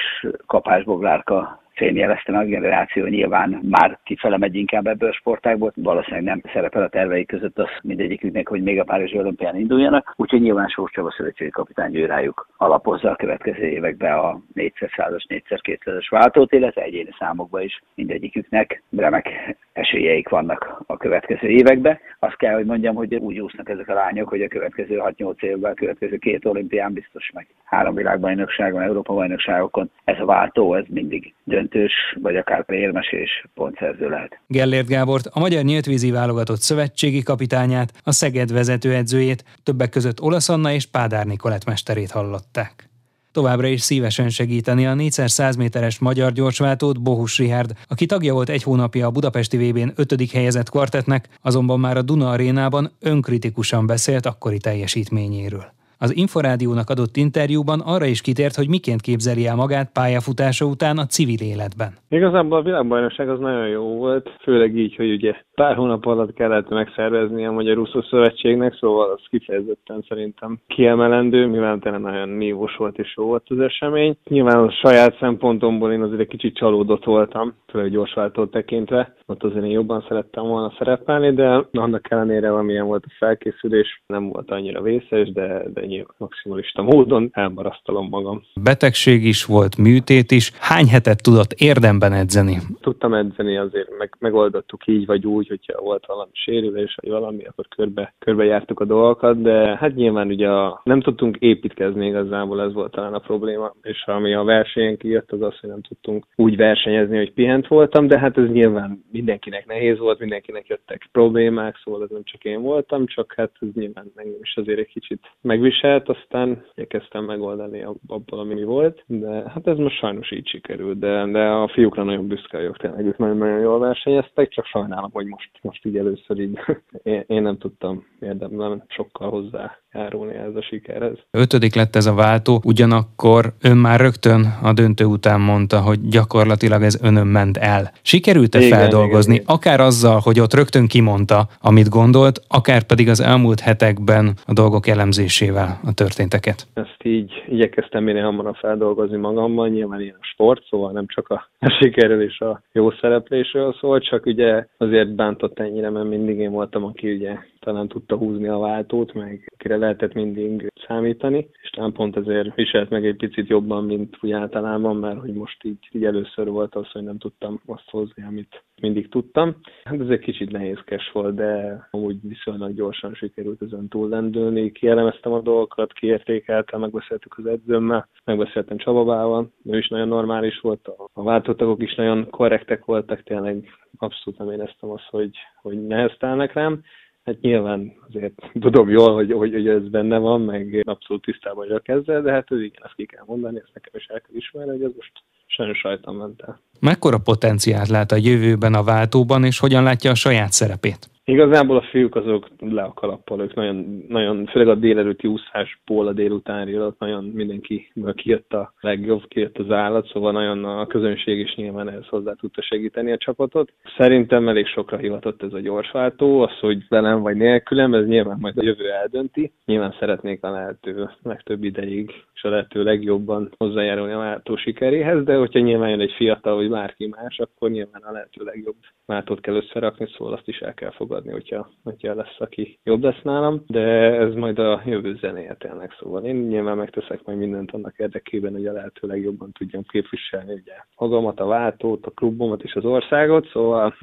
Kapás 0.46 0.84
Boglárka, 0.84 1.64
fényjelezte 1.76 2.38
a 2.38 2.44
generáció 2.44 3.06
nyilván 3.06 3.60
már 3.70 4.00
kifele 4.04 4.38
megy 4.38 4.56
inkább 4.56 4.88
ebből 4.88 5.10
a 5.10 5.14
sportágból, 5.14 5.72
valószínűleg 5.76 6.24
nem 6.24 6.42
szerepel 6.54 6.84
a 6.84 6.90
terveik 6.90 7.28
között 7.28 7.60
az 7.60 7.70
mindegyiküknek, 7.82 8.48
hogy 8.48 8.64
még 8.64 8.80
a 8.80 8.84
Párizsi 8.84 9.18
olimpián 9.18 9.56
induljanak, 9.56 10.14
úgyhogy 10.16 10.42
nyilván 10.42 10.68
Sós 10.68 10.92
Csaba 10.92 11.12
szövetségi 11.12 11.50
kapitány 11.50 11.96
ő 11.96 12.06
rájuk 12.06 12.48
alapozza 12.58 13.10
a 13.10 13.16
következő 13.16 13.68
években 13.68 14.18
a 14.18 14.40
400-as, 14.56 15.24
400-200-as 15.28 16.08
váltót, 16.10 16.52
illetve 16.52 16.82
egyéni 16.82 17.10
számokban 17.20 17.62
is 17.62 17.84
mindegyiküknek 18.34 18.84
remek 18.98 19.58
esélyeik 19.74 20.30
vannak 20.30 20.84
a 20.88 20.98
következő 20.98 21.48
években. 21.48 22.00
Azt 22.20 22.38
kell, 22.38 22.54
hogy 22.54 22.66
mondjam, 22.66 22.96
hogy 22.96 23.16
úgy 23.16 23.40
úsznak 23.40 23.70
ezek 23.70 23.90
a 23.90 23.94
lányok, 23.94 24.30
hogy 24.30 24.42
a 24.42 24.48
következő 24.48 25.02
6-8 25.18 25.44
évben, 25.44 25.72
a 25.72 25.76
következő 25.76 26.18
két 26.18 26.46
olimpián 26.46 26.94
biztos 26.94 27.32
meg 27.34 27.48
három 27.64 27.96
világbajnokságon, 27.96 28.82
Európa 28.82 29.14
bajnokságokon 29.14 29.92
ez 30.04 30.20
a 30.20 30.26
váltó, 30.26 30.74
ez 30.74 30.86
mindig 30.88 31.34
döntős, 31.44 31.94
vagy 32.22 32.36
akár 32.36 32.66
érmes 32.68 33.12
és 33.12 33.46
pontszerző 33.54 34.10
lehet. 34.10 34.40
Gellért 34.48 34.88
Gábort, 34.88 35.26
a 35.32 35.40
Magyar 35.40 35.64
Nyíltvízi 35.64 36.12
Válogatott 36.12 36.60
szövetségi 36.60 37.24
kapitányát, 37.24 37.92
a 38.04 38.12
Szeged 38.12 38.52
vezetőedzőjét, 38.52 39.44
többek 39.64 39.90
között 39.90 40.22
Olasz 40.22 40.50
Anna 40.50 40.72
és 40.72 40.86
Pádár 40.86 41.26
Nikolett 41.26 41.66
mesterét 41.66 42.12
hallották. 42.12 42.93
Továbbra 43.34 43.68
is 43.68 43.82
szívesen 43.82 44.30
segíteni 44.30 44.86
a 44.86 44.94
4x100 44.94 45.58
méteres 45.58 46.00
magyar 46.00 46.32
gyorsváltót 46.32 47.02
Bohus 47.02 47.38
Rihárd, 47.38 47.74
aki 47.88 48.06
tagja 48.06 48.34
volt 48.34 48.50
egy 48.50 48.64
hónapja 48.64 49.08
a 49.08 49.12
Budapesti 49.12 49.58
VB-n 49.58 49.92
ötödik 49.96 50.32
helyezett 50.32 50.70
kvartetnek, 50.70 51.30
azonban 51.42 51.80
már 51.80 51.98
a 51.98 52.02
Duna 52.02 52.30
arénában 52.30 52.92
önkritikusan 53.00 53.86
beszélt 53.86 54.26
akkori 54.26 54.58
teljesítményéről. 54.58 55.74
Az 56.06 56.16
Inforádiónak 56.16 56.90
adott 56.90 57.16
interjúban 57.16 57.80
arra 57.86 58.06
is 58.06 58.22
kitért, 58.22 58.56
hogy 58.56 58.70
miként 58.70 59.02
képzeli 59.02 59.48
el 59.48 59.56
magát 59.56 59.92
pályafutása 59.92 60.66
után 60.66 60.98
a 60.98 61.06
civil 61.06 61.42
életben. 61.42 61.92
Igazából 62.10 62.58
a 62.58 62.62
világbajnokság 62.62 63.30
az 63.30 63.40
nagyon 63.40 63.68
jó 63.68 63.84
volt, 63.84 64.30
főleg 64.42 64.78
így, 64.78 64.96
hogy 64.96 65.12
ugye 65.12 65.34
pár 65.56 65.76
hónap 65.76 66.06
alatt 66.06 66.34
kellett 66.34 66.70
megszervezni 66.70 67.46
a 67.46 67.52
Magyar 67.52 67.78
Úszó 67.78 68.02
Szövetségnek, 68.02 68.78
szóval 68.80 69.10
az 69.10 69.22
kifejezetten 69.30 70.06
szerintem 70.10 70.60
kiemelendő, 70.68 71.48
mivel 71.48 71.80
tényleg 71.80 72.02
nagyon 72.02 72.30
nívós 72.30 72.76
volt 72.76 72.98
és 72.98 73.14
jó 73.18 73.26
volt 73.26 73.44
az 73.48 73.60
esemény. 73.60 74.18
Nyilván 74.30 74.64
a 74.64 74.72
saját 74.72 75.18
szempontomból 75.20 75.92
én 75.92 76.02
azért 76.02 76.22
egy 76.22 76.28
kicsit 76.28 76.56
csalódott 76.56 77.04
voltam, 77.04 77.54
főleg 77.68 77.92
gyorsváltót 77.92 78.52
tekintve, 78.52 79.16
ott 79.26 79.44
azért 79.44 79.66
én 79.66 79.72
jobban 79.72 80.06
szerettem 80.08 80.44
volna 80.44 80.74
szerepelni, 80.78 81.34
de 81.34 81.66
annak 81.72 82.12
ellenére, 82.12 82.54
amilyen 82.54 82.86
volt 82.86 83.04
a 83.08 83.16
felkészülés, 83.18 84.04
nem 84.08 84.30
volt 84.30 84.52
annyira 84.52 84.82
vészes, 84.82 85.32
de, 85.32 85.64
de 85.74 85.82
nyilván 85.94 86.16
maximalista 86.18 86.82
módon 86.82 87.30
elmarasztalom 87.32 88.08
magam. 88.10 88.42
Betegség 88.64 89.26
is 89.26 89.46
volt, 89.46 89.78
műtét 89.78 90.32
is. 90.32 90.52
Hány 90.60 90.88
hetet 90.88 91.24
tudott 91.24 91.52
érdemben 91.52 92.14
edzeni? 92.14 92.58
Tudtam 92.82 93.14
edzeni, 93.14 93.58
azért 93.58 93.98
meg, 93.98 94.16
megoldottuk 94.20 94.88
így 94.88 95.06
vagy 95.06 95.26
úgy, 95.26 95.48
hogyha 95.48 95.82
volt 95.82 96.06
valami 96.06 96.32
sérülés, 96.34 96.98
vagy 97.02 97.10
valami, 97.12 97.44
akkor 97.44 97.68
körbe, 97.68 98.14
körbe 98.20 98.44
jártuk 98.44 98.80
a 98.80 98.86
dolgokat, 98.86 99.42
de 99.42 99.78
hát 99.78 99.96
nyilván 99.96 100.28
ugye 100.28 100.50
a, 100.50 100.82
nem 100.84 101.02
tudtunk 101.02 101.38
építkezni 101.38 102.08
igazából, 102.08 102.62
ez 102.62 102.74
volt 102.74 102.92
talán 102.92 103.14
a 103.14 103.20
probléma, 103.20 103.74
és 103.82 104.04
ami 104.06 104.34
a 104.34 104.44
versenyen 104.44 104.98
kijött, 104.98 105.32
az 105.32 105.42
az, 105.42 105.60
hogy 105.60 105.70
nem 105.70 105.82
tudtunk 105.82 106.26
úgy 106.36 106.56
versenyezni, 106.56 107.18
hogy 107.18 107.34
pihent 107.34 107.68
voltam, 107.68 108.08
de 108.08 108.20
hát 108.20 108.38
ez 108.38 108.50
nyilván 108.50 109.04
mindenkinek 109.12 109.66
nehéz 109.66 109.98
volt, 109.98 110.20
mindenkinek 110.20 110.68
jöttek 110.68 111.10
problémák, 111.12 111.80
szóval 111.84 112.04
ez 112.04 112.10
nem 112.10 112.24
csak 112.24 112.44
én 112.44 112.62
voltam, 112.62 113.06
csak 113.06 113.34
hát 113.38 113.52
ez 113.60 113.68
nyilván 113.74 114.12
engem 114.16 114.40
is 114.42 114.56
azért 114.56 114.80
egy 114.80 114.88
kicsit 114.88 115.22
megvisel 115.42 115.83
megsért, 115.84 116.10
aztán 116.10 116.66
igyekeztem 116.76 117.24
megoldani 117.24 117.86
abból, 118.08 118.40
ami 118.40 118.64
volt, 118.64 119.04
de 119.06 119.44
hát 119.54 119.68
ez 119.68 119.78
most 119.78 119.98
sajnos 119.98 120.32
így 120.32 120.48
sikerült, 120.48 121.00
de, 121.00 121.26
de 121.26 121.40
a 121.40 121.68
fiúkra 121.68 122.04
nagyon 122.04 122.28
büszke 122.28 122.58
vagyok, 122.58 122.78
tényleg 122.78 123.06
ők 123.06 123.18
nagyon-nagyon 123.18 123.60
jól 123.60 123.80
versenyeztek, 123.80 124.50
csak 124.50 124.66
sajnálom, 124.66 125.10
hogy 125.14 125.26
most, 125.26 125.50
most 125.62 125.86
így 125.86 125.98
először 125.98 126.40
így 126.40 126.60
én, 127.04 127.24
én 127.28 127.42
nem 127.42 127.58
tudtam 127.58 128.06
érdemben 128.20 128.84
sokkal 128.88 129.30
hozzá 129.30 129.78
járulni 129.94 130.34
ez 130.34 130.56
a 130.56 130.62
sikerhez. 130.62 131.18
Ötödik 131.32 131.76
lett 131.76 131.96
ez 131.96 132.06
a 132.06 132.14
váltó, 132.14 132.62
ugyanakkor 132.64 133.54
ön 133.62 133.78
már 133.78 134.00
rögtön 134.00 134.46
a 134.64 134.74
döntő 134.74 135.06
után 135.06 135.42
mondta, 135.42 135.82
hogy 135.82 136.08
gyakorlatilag 136.08 136.84
ez 136.84 137.00
önön 137.02 137.28
ment 137.28 137.58
el. 137.58 137.92
Sikerült-e 138.02 138.60
igen, 138.60 138.78
feldolgozni, 138.78 139.34
igen, 139.34 139.46
igen. 139.46 139.56
akár 139.56 139.80
azzal, 139.80 140.20
hogy 140.24 140.40
ott 140.40 140.54
rögtön 140.54 140.88
kimondta, 140.88 141.48
amit 141.62 141.90
gondolt, 141.90 142.42
akár 142.48 142.84
pedig 142.84 143.10
az 143.10 143.20
elmúlt 143.20 143.60
hetekben 143.60 144.34
a 144.46 144.54
dolgok 144.54 144.88
elemzésével 144.88 145.63
a 145.64 145.94
történteket? 145.94 146.68
Ezt 146.74 147.04
így 147.04 147.44
igyekeztem 147.48 148.04
minél 148.04 148.24
hamarabb 148.24 148.56
feldolgozni 148.56 149.18
magammal, 149.18 149.68
nyilván 149.68 150.02
ilyen 150.02 150.18
a 150.20 150.26
sport, 150.26 150.64
szóval 150.70 150.92
nem 150.92 151.06
csak 151.08 151.30
a 151.30 151.50
sikerről 151.80 152.22
és 152.22 152.40
a 152.40 152.62
jó 152.72 152.92
szereplésről 152.92 153.76
szól, 153.80 154.00
csak 154.00 154.26
ugye 154.26 154.66
azért 154.78 155.16
bántott 155.16 155.60
ennyire, 155.60 155.90
mert 155.90 156.08
mindig 156.10 156.38
én 156.38 156.52
voltam, 156.52 156.84
aki 156.84 157.14
ugye 157.14 157.38
talán 157.64 157.88
tudta 157.88 158.16
húzni 158.16 158.48
a 158.48 158.58
váltót, 158.58 159.14
meg 159.14 159.54
kire 159.58 159.78
lehetett 159.78 160.14
mindig 160.14 160.72
számítani, 160.88 161.50
és 161.62 161.70
talán 161.70 161.92
pont 161.92 162.18
ezért 162.18 162.56
viselt 162.56 162.90
meg 162.90 163.06
egy 163.06 163.16
picit 163.16 163.48
jobban, 163.48 163.86
mint 163.86 164.18
úgy 164.22 164.32
általában, 164.32 164.96
mert 164.96 165.20
hogy 165.20 165.34
most 165.34 165.64
így, 165.64 165.90
így 165.92 166.06
először 166.06 166.48
volt 166.48 166.76
az, 166.76 166.92
hogy 166.92 167.04
nem 167.04 167.18
tudtam 167.18 167.62
azt 167.66 167.90
hozni, 167.90 168.24
amit 168.24 168.64
mindig 168.82 169.10
tudtam. 169.10 169.56
Hát 169.84 170.00
ez 170.00 170.10
egy 170.10 170.20
kicsit 170.20 170.52
nehézkes 170.52 171.12
volt, 171.12 171.36
de 171.36 171.88
amúgy 171.92 172.18
viszonylag 172.22 172.74
gyorsan 172.74 173.14
sikerült 173.14 173.62
ezen 173.62 173.88
túllendülni. 173.88 174.72
Kielemeztem 174.72 175.32
a 175.32 175.42
dolgokat, 175.42 175.94
kiértékeltem, 175.94 176.80
megbeszéltük 176.80 177.38
az 177.38 177.46
edzőmmel, 177.46 178.08
megbeszéltem 178.26 178.78
Csababával, 178.78 179.52
ő 179.66 179.78
is 179.78 179.88
nagyon 179.88 180.08
normális 180.08 180.60
volt, 180.60 180.88
a 181.14 181.24
váltótagok 181.24 181.82
is 181.82 181.96
nagyon 181.96 182.30
korrektek 182.30 182.86
voltak, 182.86 183.24
tényleg 183.24 183.70
abszolút 183.98 184.40
nem 184.40 184.52
éreztem 184.52 184.90
azt, 184.90 185.08
hogy, 185.10 185.32
hogy 185.62 185.86
neheztelnek 185.88 186.54
rám. 186.54 186.82
Hát 187.26 187.42
nyilván 187.42 187.94
azért 188.08 188.34
tudom 188.60 188.90
jól, 188.90 189.14
hogy, 189.14 189.32
hogy, 189.32 189.54
hogy 189.54 189.68
ez 189.68 189.90
benne 189.90 190.18
van, 190.18 190.42
meg 190.42 190.84
abszolút 190.86 191.24
tisztában 191.24 191.68
vagyok 191.68 191.88
ezzel, 191.88 192.22
de 192.22 192.32
hát 192.32 192.52
ez 192.52 192.60
igen, 192.60 192.82
ezt 192.84 192.96
ki 192.96 193.06
kell 193.06 193.24
mondani, 193.26 193.58
ezt 193.58 193.74
nekem 193.74 193.92
is 193.96 194.06
el 194.06 194.22
kell 194.22 194.36
ismerni, 194.36 194.72
hogy 194.72 194.84
ez 194.84 194.92
most 194.96 195.12
sajnos 195.46 195.84
rajtam 195.84 196.16
ment 196.16 196.42
el. 196.42 196.60
Mekkora 196.80 197.18
potenciált 197.18 197.88
lát 197.88 198.12
a 198.12 198.16
jövőben 198.16 198.74
a 198.74 198.84
váltóban, 198.84 199.44
és 199.44 199.60
hogyan 199.60 199.84
látja 199.84 200.12
a 200.12 200.16
saját 200.16 200.52
szerepét? 200.52 201.10
Igazából 201.26 201.78
a 201.78 201.82
fiúk 201.82 202.16
azok 202.16 202.48
le 202.60 202.82
a 202.82 202.94
kalappal, 202.94 203.42
ők 203.42 203.54
nagyon, 203.54 204.06
nagyon 204.08 204.46
főleg 204.46 204.68
a 204.68 204.76
délelőtti 204.76 205.28
úszásból 205.28 206.08
a 206.08 206.14
délutáni 206.14 206.74
alatt 206.74 207.00
nagyon 207.00 207.24
mindenki 207.24 207.92
kijött 208.16 208.54
a 208.54 208.74
legjobb, 208.80 209.28
kijött 209.28 209.58
az 209.58 209.72
állat, 209.72 210.08
szóval 210.08 210.32
nagyon 210.32 210.66
a 210.66 210.88
közönség 210.88 211.40
is 211.40 211.56
nyilván 211.56 211.90
ehhez 211.90 212.08
hozzá 212.08 212.34
tudta 212.34 212.62
segíteni 212.62 213.12
a 213.12 213.18
csapatot. 213.18 213.72
Szerintem 213.98 214.50
elég 214.50 214.68
sokra 214.68 214.98
hivatott 214.98 215.44
ez 215.44 215.54
a 215.54 215.60
gyorsváltó, 215.60 216.42
az, 216.42 216.60
hogy 216.60 216.88
velem 216.90 217.22
vagy 217.22 217.36
nélkülem, 217.36 217.94
ez 217.94 218.06
nyilván 218.06 218.38
majd 218.40 218.58
a 218.58 218.64
jövő 218.64 218.92
eldönti. 218.92 219.52
Nyilván 219.66 219.96
szeretnék 220.00 220.44
a 220.44 220.52
lehető 220.52 221.10
legtöbb 221.22 221.64
ideig 221.64 222.12
és 222.34 222.44
a 222.44 222.50
lehető 222.50 222.84
legjobban 222.84 223.52
hozzájárulni 223.58 224.14
a 224.14 224.18
váltó 224.18 224.56
sikeréhez, 224.56 225.24
de 225.24 225.36
hogyha 225.36 225.60
nyilván 225.60 225.90
jön 225.90 226.00
egy 226.00 226.14
fiatal 226.18 226.56
vagy 226.56 226.70
bárki 226.70 227.08
más, 227.08 227.40
akkor 227.40 227.70
nyilván 227.70 228.02
a 228.02 228.12
lehető 228.12 228.44
legjobb 228.44 228.76
váltót 229.06 229.42
kell 229.42 229.56
összerakni, 229.56 230.08
szóval 230.18 230.34
azt 230.34 230.48
is 230.48 230.60
el 230.60 230.74
kell 230.74 230.92
fogadni 230.92 231.13
fogadni, 231.14 231.32
hogyha, 231.32 231.70
hogyha 231.84 232.14
lesz, 232.14 232.36
aki 232.40 232.80
jobb 232.84 233.04
lesz 233.04 233.22
nálam, 233.24 233.64
de 233.68 233.80
ez 234.20 234.34
majd 234.34 234.60
a 234.60 234.82
jövő 234.86 235.16
zenéje 235.16 235.56
tényleg, 235.60 235.92
szóval 236.00 236.24
én 236.24 236.36
nyilván 236.36 236.78
megteszek 236.78 237.26
majd 237.26 237.38
mindent 237.38 237.72
annak 237.72 237.98
érdekében, 237.98 238.52
hogy 238.52 238.66
a 238.66 238.72
lehető 238.72 239.08
legjobban 239.08 239.52
tudjam 239.52 239.84
képviselni 239.84 240.54
ugye 240.54 240.74
magamat, 240.98 241.40
a 241.40 241.46
váltót, 241.46 242.06
a 242.06 242.12
klubomat 242.12 242.64
és 242.64 242.74
az 242.74 242.86
országot, 242.86 243.48
szóval 243.48 243.96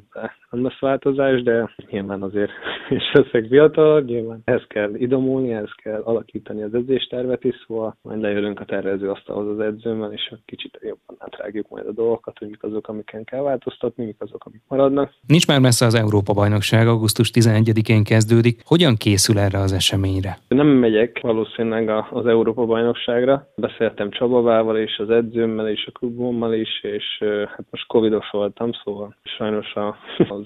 nem 0.51 0.63
lesz 0.63 0.79
változás, 0.79 1.43
de 1.43 1.73
nyilván 1.89 2.21
azért 2.21 2.51
és 2.89 3.11
leszek 3.13 3.47
fiatal, 3.47 4.01
nyilván 4.01 4.41
ehhez 4.43 4.63
kell 4.67 4.95
idomulni, 4.95 5.53
ehhez 5.53 5.71
kell 5.83 6.01
alakítani 6.01 6.61
az 6.63 6.73
edzéstervet 6.73 7.43
is, 7.43 7.55
szóval 7.67 7.95
majd 8.01 8.21
lejövünk 8.21 8.59
a 8.59 8.65
tervező 8.65 9.09
asztalhoz 9.09 9.47
az 9.47 9.59
edzőmmel, 9.59 10.13
és 10.13 10.33
kicsit 10.45 10.79
jobban 10.81 11.15
átrágjuk 11.17 11.69
majd 11.69 11.87
a 11.87 11.91
dolgokat, 11.91 12.37
hogy 12.37 12.47
mik 12.47 12.63
azok, 12.63 12.87
amiken 12.87 13.23
kell 13.23 13.41
változtatni, 13.41 14.05
mik 14.05 14.15
azok, 14.19 14.45
amik 14.45 14.61
maradnak. 14.67 15.13
Nincs 15.27 15.47
már 15.47 15.59
messze 15.59 15.85
az 15.85 15.95
Európa-bajnokság, 15.95 16.87
augusztus 16.87 17.31
11-én 17.33 18.03
kezdődik. 18.03 18.61
Hogyan 18.65 18.95
készül 18.95 19.39
erre 19.39 19.59
az 19.59 19.73
eseményre? 19.73 20.37
Nem 20.47 20.67
megyek 20.67 21.19
valószínűleg 21.21 21.89
az 22.11 22.25
Európa-bajnokságra. 22.25 23.47
Beszéltem 23.55 24.09
Csabavával 24.09 24.77
és 24.77 24.97
az 24.97 25.09
edzőmmel 25.09 25.69
és 25.69 25.85
a 25.87 25.97
klubommal 25.99 26.53
is, 26.53 26.83
és 26.83 27.23
hát 27.47 27.65
most 27.69 27.87
covidos 27.87 28.29
voltam, 28.31 28.69
szóval 28.83 29.15
sajnos 29.23 29.75
a, 29.75 29.95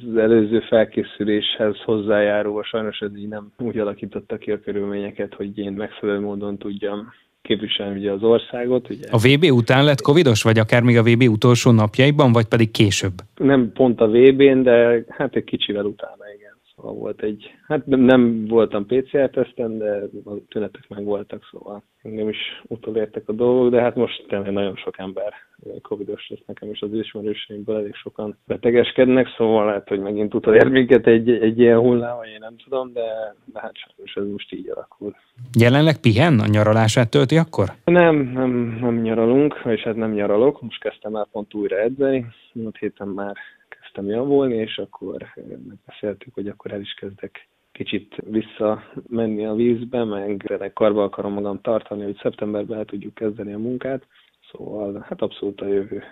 az 0.08 0.18
előző 0.18 0.60
felkészüléshez 0.60 1.76
hozzájárulva 1.86 2.64
sajnos 2.64 3.00
ez 3.00 3.18
így 3.18 3.28
nem 3.28 3.52
úgy 3.58 3.78
alakította 3.78 4.38
ki 4.38 4.52
a 4.52 4.60
körülményeket, 4.60 5.34
hogy 5.34 5.58
én 5.58 5.72
megfelelő 5.72 6.20
módon 6.20 6.58
tudjam 6.58 7.14
képviselni 7.42 8.00
ugye 8.00 8.12
az 8.12 8.24
országot. 8.24 8.90
Ugye. 8.90 9.08
A 9.12 9.18
VB 9.18 9.44
után 9.52 9.84
lett 9.84 10.02
covidos, 10.02 10.44
vagy 10.44 10.60
akár 10.60 10.82
még 10.82 10.98
a 10.98 11.04
VB 11.04 11.22
utolsó 11.22 11.72
napjaiban, 11.72 12.32
vagy 12.32 12.46
pedig 12.46 12.72
később? 12.72 13.14
Nem 13.36 13.72
pont 13.74 14.02
a 14.02 14.08
VB-n, 14.08 14.62
de 14.62 15.04
hát 15.10 15.36
egy 15.36 15.44
kicsivel 15.44 15.86
utána. 15.86 16.25
Szóval 16.76 16.94
volt 16.94 17.22
egy, 17.22 17.52
hát 17.68 17.86
nem 17.86 18.46
voltam 18.48 18.86
PCR-teszten, 18.86 19.78
de 19.78 20.02
a 20.26 20.32
tünetek 20.48 20.88
meg 20.88 21.04
voltak, 21.04 21.48
szóval 21.52 21.84
engem 22.02 22.30
is 22.30 22.38
utolértek 22.68 23.30
a 23.30 23.34
dolgok, 23.34 23.72
de 23.72 23.82
hát 23.82 23.96
most 23.96 24.26
tényleg 24.28 24.52
nagyon 24.52 24.76
sok 24.76 24.98
ember 24.98 25.34
covidos 25.82 26.30
lesz 26.30 26.44
nekem 26.46 26.70
is 26.70 26.82
az 26.82 26.94
ismerőseimből, 26.94 27.78
elég 27.78 27.96
sokan 27.96 28.38
betegeskednek, 28.48 29.28
szóval 29.38 29.66
lehet, 29.66 29.88
hogy 29.88 30.00
megint 30.00 30.34
utolér 30.34 30.68
minket 30.68 31.08
egy, 31.08 31.30
egy 31.30 31.60
ilyen 31.60 31.80
hullám, 31.80 32.18
vagy 32.18 32.28
én 32.28 32.40
nem 32.40 32.56
tudom, 32.64 32.94
de, 32.94 33.36
de 33.46 33.60
hát 33.60 33.74
sajnos 33.76 34.16
ez 34.16 34.32
most 34.32 34.54
így 34.54 34.70
alakul. 34.70 35.16
Jelenleg 35.60 36.00
pihen? 36.00 36.40
A 36.40 36.48
nyaralását 36.48 37.10
tölti 37.10 37.38
akkor? 37.38 37.68
Nem, 37.86 38.16
nem, 38.16 38.78
nem 38.82 39.02
nyaralunk, 39.02 39.62
és 39.66 39.82
hát 39.82 39.96
nem 39.96 40.12
nyaralok, 40.12 40.62
most 40.62 40.80
kezdtem 40.80 41.16
el 41.16 41.28
pont 41.32 41.54
újra 41.54 41.78
edzeni, 41.78 42.26
múlt 42.54 42.78
héten 42.78 43.08
már 43.08 43.36
kezdtem 43.96 44.16
javulni, 44.16 44.56
és 44.56 44.78
akkor 44.78 45.28
megbeszéltük, 45.68 46.34
hogy 46.34 46.48
akkor 46.48 46.72
el 46.72 46.82
is 46.82 46.94
kezdek 46.94 47.48
kicsit 47.72 48.16
visszamenni 48.30 49.46
a 49.46 49.54
vízbe, 49.54 50.04
meg 50.04 50.72
karba 50.74 51.04
akarom 51.04 51.34
magam 51.34 51.62
tartani, 51.62 52.04
hogy 52.04 52.18
szeptemberben 52.22 52.78
el 52.78 52.86
tudjuk 52.86 53.14
kezdeni 53.14 53.54
a 53.54 53.58
munkát. 53.58 54.04
Szóval 54.52 55.06
hát 55.08 55.22
abszolút 55.22 55.62
a 55.62 55.68
jövő 55.68 56.04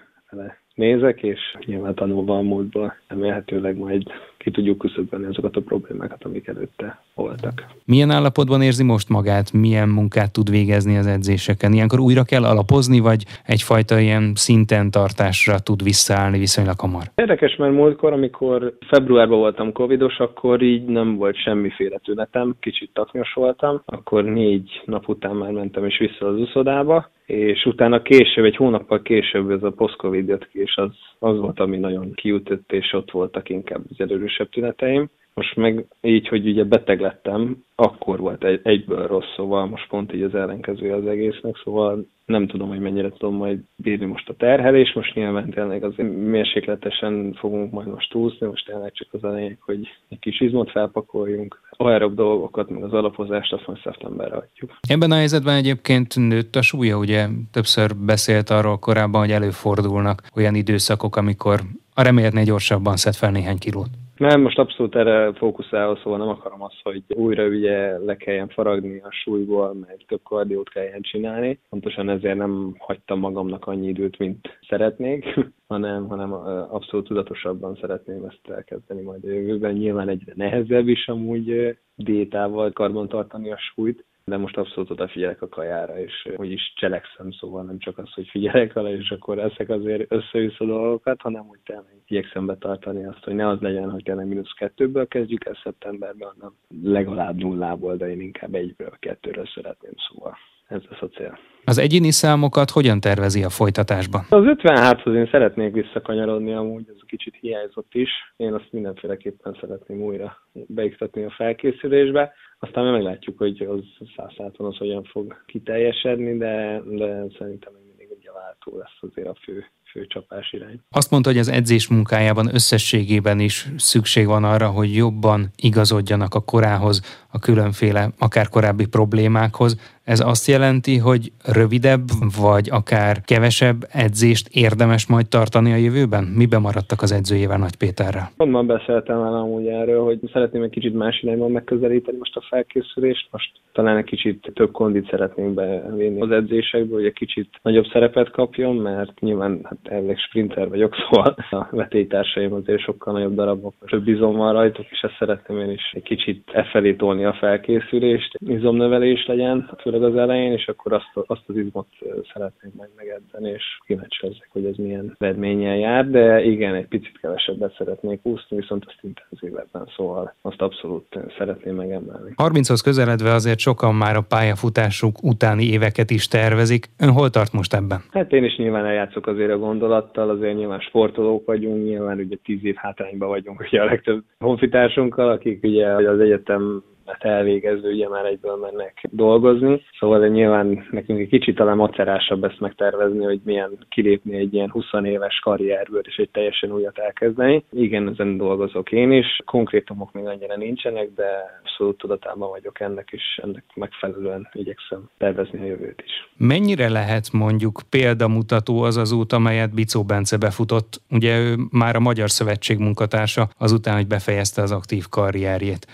nézek, 0.73 1.23
és 1.23 1.39
nyilván 1.65 1.95
tanulva 1.95 2.37
a 2.37 2.41
múltból 2.41 2.95
remélhetőleg 3.07 3.77
majd 3.77 4.03
ki 4.43 4.51
tudjuk 4.51 4.77
küszöbölni 4.77 5.25
azokat 5.25 5.55
a 5.55 5.61
problémákat, 5.61 6.23
amik 6.23 6.47
előtte 6.47 7.03
voltak. 7.15 7.65
Milyen 7.85 8.09
állapotban 8.09 8.61
érzi 8.61 8.83
most 8.83 9.09
magát, 9.09 9.53
milyen 9.53 9.89
munkát 9.89 10.31
tud 10.31 10.49
végezni 10.49 10.97
az 10.97 11.07
edzéseken? 11.07 11.73
Ilyenkor 11.73 11.99
újra 11.99 12.23
kell 12.23 12.43
alapozni, 12.43 12.99
vagy 12.99 13.23
egyfajta 13.45 13.99
ilyen 13.99 14.31
szinten 14.35 14.91
tartásra 14.91 15.59
tud 15.59 15.83
visszaállni 15.83 16.39
viszonylag 16.39 16.79
hamar? 16.79 17.03
Érdekes, 17.15 17.55
mert 17.55 17.73
múltkor, 17.73 18.13
amikor 18.13 18.77
februárban 18.87 19.39
voltam 19.39 19.71
covidos, 19.71 20.17
akkor 20.17 20.61
így 20.61 20.85
nem 20.85 21.15
volt 21.15 21.35
semmiféle 21.35 21.97
tünetem, 21.97 22.55
kicsit 22.59 22.89
taknyos 22.93 23.33
voltam, 23.33 23.81
akkor 23.85 24.23
négy 24.23 24.81
nap 24.85 25.09
után 25.09 25.35
már 25.35 25.51
mentem 25.51 25.85
is 25.85 25.97
vissza 25.97 26.27
az 26.27 26.39
uszodába, 26.39 27.11
és 27.25 27.65
utána 27.65 28.01
később, 28.01 28.45
egy 28.45 28.55
hónappal 28.55 29.01
később 29.01 29.51
ez 29.51 29.63
a 29.63 29.71
post-covid 29.71 30.27
jött 30.27 30.49
ki, 30.49 30.59
és 30.59 30.75
az, 30.75 30.91
az 31.19 31.39
volt, 31.39 31.59
ami 31.59 31.77
nagyon 31.77 32.13
kiütött, 32.13 32.71
és 32.71 32.93
ott 32.93 33.11
voltak 33.11 33.49
inkább 33.49 33.81
az 33.89 33.99
erősebb 34.33 34.49
tüneteim. 34.49 35.09
Most 35.35 35.55
meg 35.55 35.85
így, 36.01 36.27
hogy 36.27 36.47
ugye 36.47 36.63
beteg 36.63 36.99
lettem, 36.99 37.63
akkor 37.75 38.19
volt 38.19 38.43
egy, 38.43 38.59
egyből 38.63 39.07
rossz, 39.07 39.33
szóval 39.35 39.65
most 39.65 39.87
pont 39.87 40.13
így 40.13 40.21
az 40.21 40.35
ellenkező 40.35 40.93
az 40.93 41.07
egésznek, 41.07 41.61
szóval 41.63 42.05
nem 42.25 42.47
tudom, 42.47 42.67
hogy 42.67 42.79
mennyire 42.79 43.09
tudom 43.09 43.35
majd 43.35 43.59
bírni 43.75 44.05
most 44.05 44.29
a 44.29 44.33
terhelés, 44.33 44.93
most 44.93 45.13
nyilván 45.13 45.49
tényleg 45.49 45.83
az 45.83 45.93
mérsékletesen 46.25 47.33
fogunk 47.33 47.71
majd 47.71 47.87
most 47.87 48.13
úszni, 48.13 48.47
most 48.47 48.65
tényleg 48.65 48.91
csak 48.91 49.07
az 49.11 49.23
a 49.23 49.29
lényeg, 49.29 49.57
hogy 49.61 49.87
egy 50.09 50.19
kis 50.19 50.41
izmot 50.41 50.71
felpakoljunk, 50.71 51.61
aerob 51.69 52.15
dolgokat, 52.15 52.69
meg 52.69 52.83
az 52.83 52.93
alapozást 52.93 53.53
azt 53.53 53.67
majd 53.67 53.79
szeptemberre 53.83 54.35
adjuk. 54.35 54.77
Ebben 54.89 55.11
a 55.11 55.15
helyzetben 55.15 55.55
egyébként 55.55 56.15
nőtt 56.15 56.55
a 56.55 56.61
súlya, 56.61 56.97
ugye 56.97 57.27
többször 57.51 57.95
beszélt 57.95 58.49
arról 58.49 58.79
korábban, 58.79 59.21
hogy 59.21 59.31
előfordulnak 59.31 60.21
olyan 60.35 60.55
időszakok, 60.55 61.15
amikor 61.15 61.59
a 61.93 62.01
remélhetné 62.01 62.43
gyorsabban 62.43 62.95
szed 62.95 63.13
fel 63.13 63.31
néhány 63.31 63.57
kilót. 63.57 63.89
Nem, 64.17 64.41
most 64.41 64.59
abszolút 64.59 64.95
erre 64.95 65.33
fókuszálva, 65.33 65.95
szóval 65.95 66.19
nem 66.19 66.27
akarom 66.27 66.61
azt, 66.61 66.79
hogy 66.83 67.03
újra 67.07 67.45
ugye 67.45 67.97
le 67.97 68.15
kelljen 68.15 68.47
faragni 68.47 68.99
a 68.99 69.11
súlyból, 69.11 69.73
meg 69.73 70.03
több 70.07 70.21
kardiót 70.23 70.69
kelljen 70.69 71.01
csinálni. 71.01 71.59
Pontosan 71.69 72.09
ezért 72.09 72.37
nem 72.37 72.75
hagytam 72.77 73.19
magamnak 73.19 73.65
annyi 73.67 73.87
időt, 73.87 74.17
mint 74.17 74.59
szeretnék, 74.69 75.25
hanem, 75.67 76.07
hanem 76.07 76.33
abszolút 76.69 77.07
tudatosabban 77.07 77.77
szeretném 77.81 78.25
ezt 78.25 78.55
elkezdeni 78.55 79.01
majd 79.01 79.23
a 79.23 79.31
jövőben. 79.31 79.73
Nyilván 79.73 80.09
egyre 80.09 80.33
nehezebb 80.35 80.87
is 80.87 81.07
amúgy 81.07 81.77
diétával 81.95 82.71
karban 82.71 83.07
tartani 83.07 83.51
a 83.51 83.57
súlyt, 83.57 84.05
de 84.25 84.37
most 84.37 84.57
abszolút 84.57 84.89
odafigyelek 84.89 85.41
a 85.41 85.49
kajára, 85.49 85.99
és 85.99 86.29
hogy 86.35 86.51
is 86.51 86.73
cselekszem, 86.75 87.31
szóval 87.31 87.63
nem 87.63 87.79
csak 87.79 87.97
az, 87.97 88.13
hogy 88.13 88.27
figyelek 88.27 88.73
vele, 88.73 88.95
és 88.95 89.11
akkor 89.11 89.39
eszek 89.39 89.69
azért 89.69 90.11
össze 90.11 90.51
dolgokat, 90.57 91.21
hanem 91.21 91.47
hogy 91.47 91.59
tényleg 91.65 92.01
igyekszem 92.07 92.45
betartani 92.45 93.05
azt, 93.05 93.23
hogy 93.23 93.35
ne 93.35 93.47
az 93.47 93.59
legyen, 93.59 93.91
hogy 93.91 94.03
tényleg 94.03 94.27
mínusz 94.27 94.53
kettőből 94.53 95.07
kezdjük 95.07 95.45
el 95.45 95.59
szeptemberben, 95.63 96.31
hanem 96.35 96.53
legalább 96.83 97.35
nullából, 97.35 97.95
de 97.95 98.09
én 98.09 98.21
inkább 98.21 98.53
egyből, 98.53 98.91
kettőről 98.99 99.45
szeretném, 99.45 99.93
szóval 99.95 100.37
ez 100.73 100.81
lesz 100.89 101.01
a 101.01 101.07
cél. 101.07 101.39
Az 101.65 101.77
egyéni 101.77 102.11
számokat 102.11 102.69
hogyan 102.69 102.99
tervezi 102.99 103.43
a 103.43 103.49
folytatásban? 103.49 104.21
Az 104.29 104.43
56-hoz 104.45 105.15
én 105.15 105.27
szeretnék 105.31 105.73
visszakanyarodni, 105.73 106.53
amúgy 106.53 106.85
ez 106.89 107.01
kicsit 107.05 107.35
hiányzott 107.39 107.93
is. 107.93 108.09
Én 108.37 108.53
azt 108.53 108.71
mindenféleképpen 108.71 109.57
szeretném 109.61 110.01
újra 110.01 110.37
beiktatni 110.53 111.23
a 111.23 111.33
felkészülésbe. 111.37 112.33
Aztán 112.59 112.85
meglátjuk, 112.85 113.37
hogy 113.37 113.67
az 113.69 114.07
100 114.15 114.51
az 114.57 114.77
hogyan 114.77 115.03
fog 115.03 115.43
kiteljesedni, 115.45 116.37
de, 116.37 116.81
de 116.85 117.25
szerintem 117.37 117.73
még 117.73 117.83
mindig 117.87 118.07
egy 118.09 118.29
váltó 118.33 118.77
lesz 118.77 118.97
azért 119.01 119.27
a 119.27 119.35
fő 119.43 119.65
fő 119.93 120.05
csapás 120.07 120.51
irány. 120.51 120.79
Azt 120.89 121.11
mondta, 121.11 121.29
hogy 121.29 121.39
az 121.39 121.47
edzés 121.47 121.87
munkájában 121.87 122.49
összességében 122.53 123.39
is 123.39 123.67
szükség 123.77 124.25
van 124.25 124.43
arra, 124.43 124.67
hogy 124.67 124.95
jobban 124.95 125.49
igazodjanak 125.55 126.33
a 126.33 126.39
korához, 126.39 127.25
a 127.31 127.39
különféle, 127.39 128.09
akár 128.19 128.49
korábbi 128.49 128.85
problémákhoz. 128.85 129.99
Ez 130.03 130.19
azt 130.19 130.47
jelenti, 130.47 130.97
hogy 130.97 131.31
rövidebb, 131.53 132.07
vagy 132.41 132.69
akár 132.71 133.21
kevesebb 133.21 133.75
edzést 133.91 134.47
érdemes 134.51 135.07
majd 135.07 135.27
tartani 135.27 135.71
a 135.71 135.75
jövőben? 135.75 136.23
Miben 136.23 136.61
maradtak 136.61 137.01
az 137.01 137.11
edzőjével 137.11 137.57
Nagy 137.57 137.75
Péterrel? 137.75 138.31
Onnan 138.37 138.65
beszéltem 138.65 139.19
vele 139.19 139.37
amúgy 139.37 139.67
erről, 139.67 140.03
hogy 140.03 140.19
szeretném 140.33 140.63
egy 140.63 140.69
kicsit 140.69 140.93
más 140.93 141.21
irányban 141.21 141.51
megközelíteni 141.51 142.17
most 142.17 142.35
a 142.35 142.45
felkészülést. 142.49 143.27
Most 143.31 143.51
talán 143.73 143.97
egy 143.97 144.03
kicsit 144.03 144.51
több 144.53 144.71
kondit 144.71 145.09
szeretnénk 145.09 145.53
bevinni 145.53 146.21
az 146.21 146.31
edzésekbe, 146.31 146.95
hogy 146.95 147.05
egy 147.05 147.13
kicsit 147.13 147.49
nagyobb 147.61 147.85
szerepet 147.85 148.31
kapjon, 148.31 148.75
mert 148.75 149.19
nyilván 149.19 149.59
hát 149.63 149.77
elvileg 149.83 150.17
sprinter 150.17 150.69
vagyok, 150.69 150.95
szóval 151.09 151.35
a 151.49 151.67
vetélytársaim 151.69 152.53
azért 152.53 152.81
sokkal 152.81 153.13
nagyobb 153.13 153.35
darabok, 153.35 153.73
több 153.85 154.03
bizom 154.03 154.35
van 154.35 154.53
rajtuk, 154.53 154.85
és 154.89 154.99
ezt 155.01 155.15
szeretném 155.19 155.59
én 155.59 155.71
is 155.71 155.91
egy 155.93 156.03
kicsit 156.03 156.49
e 156.53 156.63
felé 156.63 156.93
tolni 156.93 157.25
a 157.25 157.33
felkészülést, 157.33 158.37
izomnövelés 158.47 159.25
legyen, 159.25 159.69
főleg 159.93 160.11
az 160.11 160.17
elején, 160.17 160.51
és 160.51 160.67
akkor 160.67 160.93
azt, 160.93 161.11
azt 161.25 161.43
az 161.47 161.55
izmot 161.55 161.87
szeretnénk 162.33 162.75
meg 162.77 162.89
megedzeni, 162.95 163.49
és 163.49 163.63
kíváncsi 163.85 164.27
leszek, 164.27 164.49
hogy 164.51 164.65
ez 164.65 164.75
milyen 164.75 165.15
eredménnyel 165.19 165.75
jár, 165.75 166.09
de 166.09 166.43
igen, 166.43 166.73
egy 166.73 166.87
picit 166.87 167.19
kevesebbet 167.21 167.75
szeretnék 167.77 168.19
úszni, 168.23 168.57
viszont 168.57 168.85
azt 168.87 168.99
intenzívebben, 169.01 169.89
szóval 169.95 170.33
azt 170.41 170.61
abszolút 170.61 171.19
szeretném 171.37 171.75
megemelni. 171.75 172.33
30-hoz 172.35 172.81
közeledve 172.81 173.31
azért 173.31 173.59
sokan 173.59 173.95
már 173.95 174.15
a 174.15 174.21
pályafutásuk 174.21 175.23
utáni 175.23 175.63
éveket 175.63 176.09
is 176.09 176.27
tervezik. 176.27 176.85
Ön 176.99 177.11
hol 177.11 177.29
tart 177.29 177.53
most 177.53 177.73
ebben? 177.73 178.01
Hát 178.11 178.31
én 178.31 178.43
is 178.43 178.55
nyilván 178.55 178.85
eljátszok 178.85 179.27
azért 179.27 179.51
a 179.51 179.57
gondolattal, 179.57 180.29
azért 180.29 180.55
nyilván 180.55 180.79
sportolók 180.79 181.45
vagyunk, 181.45 181.83
nyilván 181.83 182.17
ugye 182.17 182.35
tíz 182.43 182.65
év 182.65 182.75
hátrányban 182.75 183.27
vagyunk 183.27 183.59
ugye 183.59 183.81
a 183.81 183.85
legtöbb 183.85 184.23
honfitársunkkal, 184.39 185.29
akik 185.29 185.63
ugye 185.63 185.87
az 185.87 186.19
egyetem 186.19 186.83
mert 187.05 187.23
elvégező 187.23 187.91
ugye 187.91 188.09
már 188.09 188.25
egyből 188.25 188.55
mennek 188.55 189.03
dolgozni. 189.09 189.81
Szóval 189.99 190.27
nyilván 190.27 190.87
nekünk 190.91 191.19
egy 191.19 191.27
kicsit 191.27 191.55
talán 191.55 191.77
macerásabb 191.77 192.43
ezt 192.43 192.59
megtervezni, 192.59 193.23
hogy 193.23 193.41
milyen 193.43 193.77
kilépni 193.89 194.37
egy 194.37 194.53
ilyen 194.53 194.69
20 194.69 194.85
éves 195.03 195.39
karrierből 195.39 196.01
és 196.05 196.15
egy 196.15 196.29
teljesen 196.29 196.71
újat 196.71 196.97
elkezdeni. 196.97 197.63
Igen, 197.71 198.07
ezen 198.07 198.37
dolgozok 198.37 198.91
én 198.91 199.11
is. 199.11 199.41
Konkrétumok 199.45 200.11
még 200.13 200.25
annyira 200.25 200.57
nincsenek, 200.57 201.09
de 201.15 201.59
abszolút 201.63 201.97
tudatában 201.97 202.49
vagyok 202.49 202.79
ennek, 202.79 203.09
és 203.11 203.39
ennek 203.43 203.63
megfelelően 203.75 204.49
igyekszem 204.53 205.09
tervezni 205.17 205.59
a 205.59 205.65
jövőt 205.65 206.03
is. 206.05 206.11
Mennyire 206.37 206.89
lehet 206.89 207.31
mondjuk 207.31 207.81
példamutató 207.89 208.81
az 208.81 208.97
az 208.97 209.11
út, 209.11 209.33
amelyet 209.33 209.73
Bicó 209.73 210.03
Bence 210.03 210.37
befutott? 210.37 211.01
Ugye 211.11 211.39
ő 211.39 211.55
már 211.71 211.95
a 211.95 211.99
Magyar 211.99 212.29
Szövetség 212.29 212.77
munkatársa 212.77 213.47
azután, 213.57 213.95
hogy 213.95 214.07
befejezte 214.07 214.61
az 214.61 214.71
aktív 214.71 215.05
karrierjét. 215.09 215.87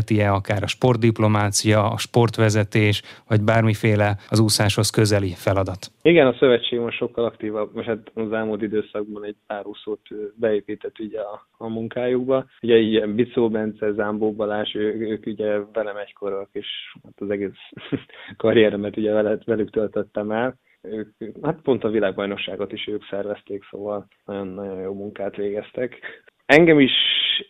Érdekelheti-e 0.00 0.32
akár 0.32 0.62
a 0.62 0.66
sportdiplomácia, 0.66 1.90
a 1.90 1.98
sportvezetés, 1.98 3.02
vagy 3.28 3.42
bármiféle 3.42 4.16
az 4.28 4.40
úszáshoz 4.40 4.90
közeli 4.90 5.32
feladat? 5.36 5.90
Igen, 6.02 6.26
a 6.26 6.34
szövetség 6.38 6.78
most 6.78 6.96
sokkal 6.96 7.24
aktívabb, 7.24 7.74
most 7.74 7.86
hát 7.86 8.10
az 8.14 8.32
elmúlt 8.32 8.62
időszakban 8.62 9.24
egy 9.24 9.36
pár 9.46 9.66
úszót 9.66 10.00
beépített 10.34 10.98
ugye 10.98 11.20
a, 11.20 11.46
a 11.58 11.68
munkájukba. 11.68 12.44
Ugye 12.62 12.76
így 12.78 13.14
Bicó 13.14 13.48
Bence, 13.48 13.92
Zámbó 13.92 14.32
Balázs, 14.32 14.74
ő, 14.74 15.10
ők 15.10 15.26
ugye 15.26 15.58
velem 15.72 15.96
egykorok, 15.96 16.48
és 16.52 16.66
hát 17.04 17.14
az 17.16 17.30
egész 17.30 17.60
karrieremet 18.42 18.96
ugye 18.96 19.12
veled, 19.12 19.42
velük 19.44 19.70
töltöttem 19.70 20.30
el. 20.30 20.58
Ők, 20.82 21.08
hát 21.42 21.60
pont 21.62 21.84
a 21.84 21.88
világbajnokságot 21.88 22.72
is 22.72 22.86
ők 22.86 23.04
szervezték, 23.10 23.64
szóval 23.70 24.06
nagyon, 24.24 24.48
nagyon 24.48 24.80
jó 24.80 24.94
munkát 24.94 25.36
végeztek. 25.36 25.98
Engem 26.50 26.80
is 26.80 26.92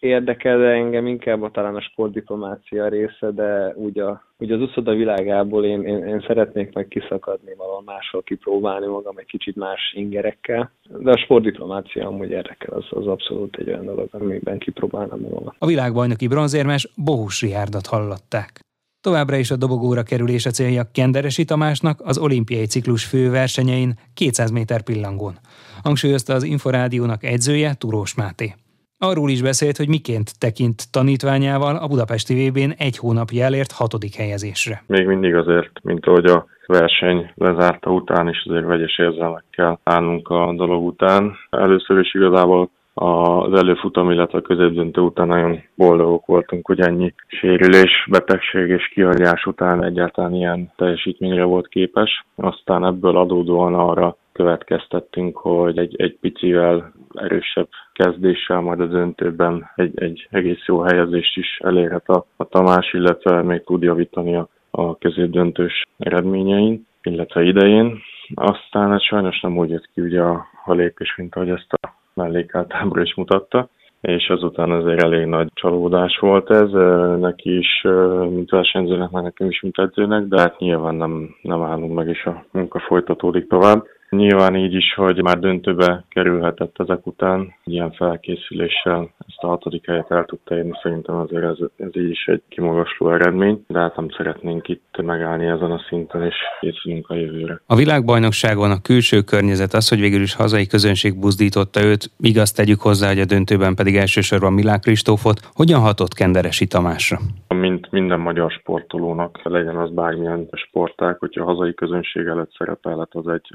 érdekel, 0.01 0.59
de 0.59 0.67
engem 0.67 1.07
inkább 1.07 1.43
a, 1.43 1.51
talán 1.51 1.77
a 1.77 1.81
sportdiplomácia 1.81 2.89
része, 2.89 3.31
de 3.31 3.73
úgy, 3.77 3.99
a, 3.99 4.25
úgy 4.39 4.51
az 4.53 4.61
uszoda 4.61 4.95
világából 4.95 5.65
én, 5.65 5.83
én, 5.83 6.05
én 6.05 6.25
szeretnék 6.27 6.73
meg 6.73 6.89
kiszakadni 6.89 7.55
valahol 7.57 7.83
máshol 7.83 8.23
kipróbálni 8.23 8.87
magam 8.87 9.19
egy 9.19 9.27
kicsit 9.27 9.57
más 9.57 9.93
ingerekkel. 9.95 10.71
De 10.99 11.11
a 11.11 11.19
sportdiplomácia 11.19 12.07
amúgy 12.07 12.31
érdekel, 12.31 12.77
az, 12.77 12.85
az 12.91 13.07
abszolút 13.07 13.57
egy 13.57 13.69
olyan 13.69 13.85
dolog, 13.85 14.09
amiben 14.11 14.59
kipróbálnám 14.59 15.21
magam. 15.21 15.55
A 15.59 15.67
világbajnoki 15.67 16.29
bronzérmes 16.29 16.89
Bohus 17.05 17.41
Riárdat 17.43 17.87
hallották. 17.87 18.61
Továbbra 19.01 19.37
is 19.37 19.51
a 19.51 19.57
dobogóra 19.57 20.03
kerülése 20.03 20.51
célja 20.51 20.91
Kenderesi 20.93 21.45
Tamásnak 21.45 22.01
az 22.05 22.19
olimpiai 22.19 22.67
ciklus 22.67 23.05
főversenyein 23.05 23.93
200 24.15 24.51
méter 24.51 24.83
pillangón. 24.83 25.35
Hangsúlyozta 25.83 26.35
az 26.35 26.43
Inforádiónak 26.43 27.25
edzője 27.25 27.75
Turós 27.75 28.15
Máté. 28.15 28.55
Arról 29.03 29.31
is 29.31 29.43
beszélt, 29.43 29.77
hogy 29.77 29.89
miként 29.89 30.39
tekint 30.39 30.93
tanítványával 30.93 31.77
a 31.77 31.87
Budapesti 31.87 32.33
VB-n 32.35 32.73
egy 32.79 32.97
hónapja 32.97 33.45
elért 33.45 33.73
hatodik 33.73 34.15
helyezésre. 34.15 34.83
Még 34.87 35.07
mindig 35.07 35.35
azért, 35.35 35.71
mint 35.83 36.07
ahogy 36.07 36.25
a 36.25 36.47
verseny 36.67 37.31
lezárta 37.35 37.91
után 37.91 38.29
is 38.29 38.45
azért 38.49 38.67
vegyes 38.67 38.99
érzelmekkel 38.99 39.81
állunk 39.83 40.29
a 40.29 40.53
dolog 40.57 40.85
után. 40.85 41.37
Először 41.51 41.99
is 41.99 42.15
igazából 42.15 42.71
az 42.95 43.53
előfutam, 43.53 44.11
illetve 44.11 44.39
a 44.39 44.43
középdöntő 44.43 45.01
után 45.01 45.27
nagyon 45.27 45.63
boldogok 45.75 46.27
voltunk, 46.27 46.67
hogy 46.67 46.81
ennyi 46.81 47.15
sérülés, 47.27 48.07
betegség 48.11 48.69
és 48.69 48.89
kihagyás 48.89 49.45
után 49.45 49.85
egyáltalán 49.85 50.35
ilyen 50.35 50.73
teljesítményre 50.77 51.45
volt 51.45 51.69
képes. 51.69 52.25
Aztán 52.35 52.85
ebből 52.85 53.17
adódóan 53.17 53.75
arra 53.75 54.17
következtettünk, 54.40 55.37
hogy 55.37 55.79
egy, 55.79 56.00
egy 56.00 56.16
picivel 56.20 56.92
erősebb 57.14 57.68
kezdéssel 57.92 58.61
majd 58.61 58.81
a 58.81 58.87
döntőben 58.87 59.70
egy, 59.76 59.92
egy 59.94 60.29
egész 60.31 60.64
jó 60.66 60.81
helyezést 60.81 61.37
is 61.37 61.59
elérhet 61.64 62.09
a, 62.09 62.26
a 62.37 62.44
Tamás, 62.44 62.92
illetve 62.92 63.42
még 63.42 63.64
tud 63.64 63.83
javítani 63.83 64.37
a, 64.37 64.48
a 64.70 64.98
középdöntős 64.98 65.87
eredményein, 65.98 66.87
illetve 67.03 67.42
idején. 67.42 67.98
Aztán 68.35 68.92
ez 68.92 69.03
sajnos 69.03 69.40
nem 69.40 69.59
úgy 69.59 69.70
jött 69.70 69.88
ki 69.94 70.00
ugye 70.00 70.20
a, 70.20 70.46
a 70.64 70.72
lépés, 70.72 71.16
mint 71.16 71.35
ahogy 71.35 71.48
ezt 71.48 71.72
a 71.72 71.92
mellékátábra 72.14 73.03
is 73.03 73.14
mutatta 73.14 73.68
és 74.00 74.29
azután 74.29 74.70
azért 74.70 75.03
elég 75.03 75.26
nagy 75.26 75.48
csalódás 75.55 76.18
volt 76.18 76.50
ez, 76.50 76.70
neki 77.18 77.59
is, 77.59 77.83
mint 78.31 78.50
versenyzőnek, 78.50 79.11
meg 79.11 79.22
nekem 79.22 79.48
is, 79.48 79.61
mint 79.61 79.79
edzőnek, 79.79 80.24
de 80.24 80.40
hát 80.40 80.59
nyilván 80.59 80.94
nem, 80.94 81.35
nem 81.42 81.62
állunk 81.62 81.94
meg, 81.94 82.09
és 82.09 82.24
a 82.24 82.44
munka 82.50 82.79
folytatódik 82.79 83.48
tovább. 83.48 83.85
Nyilván 84.11 84.57
így 84.57 84.75
is, 84.75 84.94
hogy 84.94 85.23
már 85.23 85.38
döntőbe 85.38 86.05
kerülhetett 86.09 86.77
ezek 86.79 87.07
után, 87.07 87.55
ilyen 87.64 87.92
felkészüléssel 87.92 89.11
ezt 89.29 89.42
a 89.42 89.46
hatodik 89.46 89.87
helyet 89.87 90.11
el 90.11 90.25
tudta 90.25 90.57
érni, 90.57 90.73
szerintem 90.83 91.14
azért 91.16 91.44
ez, 91.44 91.57
ez 91.77 91.96
így 91.96 92.11
is 92.11 92.25
egy 92.27 92.42
kimagasló 92.49 93.12
eredmény, 93.12 93.64
de 93.68 93.79
hát 93.79 93.96
nem 93.96 94.09
szeretnénk 94.16 94.68
itt 94.68 95.03
megállni 95.03 95.46
ezen 95.46 95.70
a 95.70 95.85
szinten, 95.88 96.23
és 96.23 96.35
készülünk 96.61 97.11
a 97.11 97.14
jövőre. 97.14 97.61
A 97.66 97.77
világbajnokságon 97.77 98.70
a 98.70 98.81
külső 98.83 99.20
környezet 99.20 99.73
az, 99.73 99.88
hogy 99.88 100.01
végül 100.01 100.20
is 100.20 100.35
hazai 100.35 100.66
közönség 100.66 101.18
buzdította 101.18 101.85
őt, 101.85 102.11
igaz 102.18 102.53
tegyük 102.53 102.81
hozzá, 102.81 103.09
hogy 103.09 103.20
a 103.20 103.25
döntőben 103.25 103.75
pedig 103.75 103.96
elsősorban 103.96 104.53
Milák 104.53 104.81
Kristófot, 104.81 105.40
hogyan 105.55 105.81
hatott 105.81 106.14
Kenderesi 106.14 106.66
Tamásra? 106.66 107.18
Mint 107.49 107.90
minden 107.90 108.20
magyar 108.20 108.51
sportolónak, 108.51 109.40
legyen 109.42 109.77
az 109.77 109.90
bármilyen 109.90 110.49
sporták, 110.53 111.18
hogyha 111.18 111.42
a 111.42 111.46
hazai 111.46 111.75
közönség 111.75 112.27
előtt 112.27 112.55
szerepelhet, 112.59 113.14
az 113.14 113.29
egy 113.29 113.49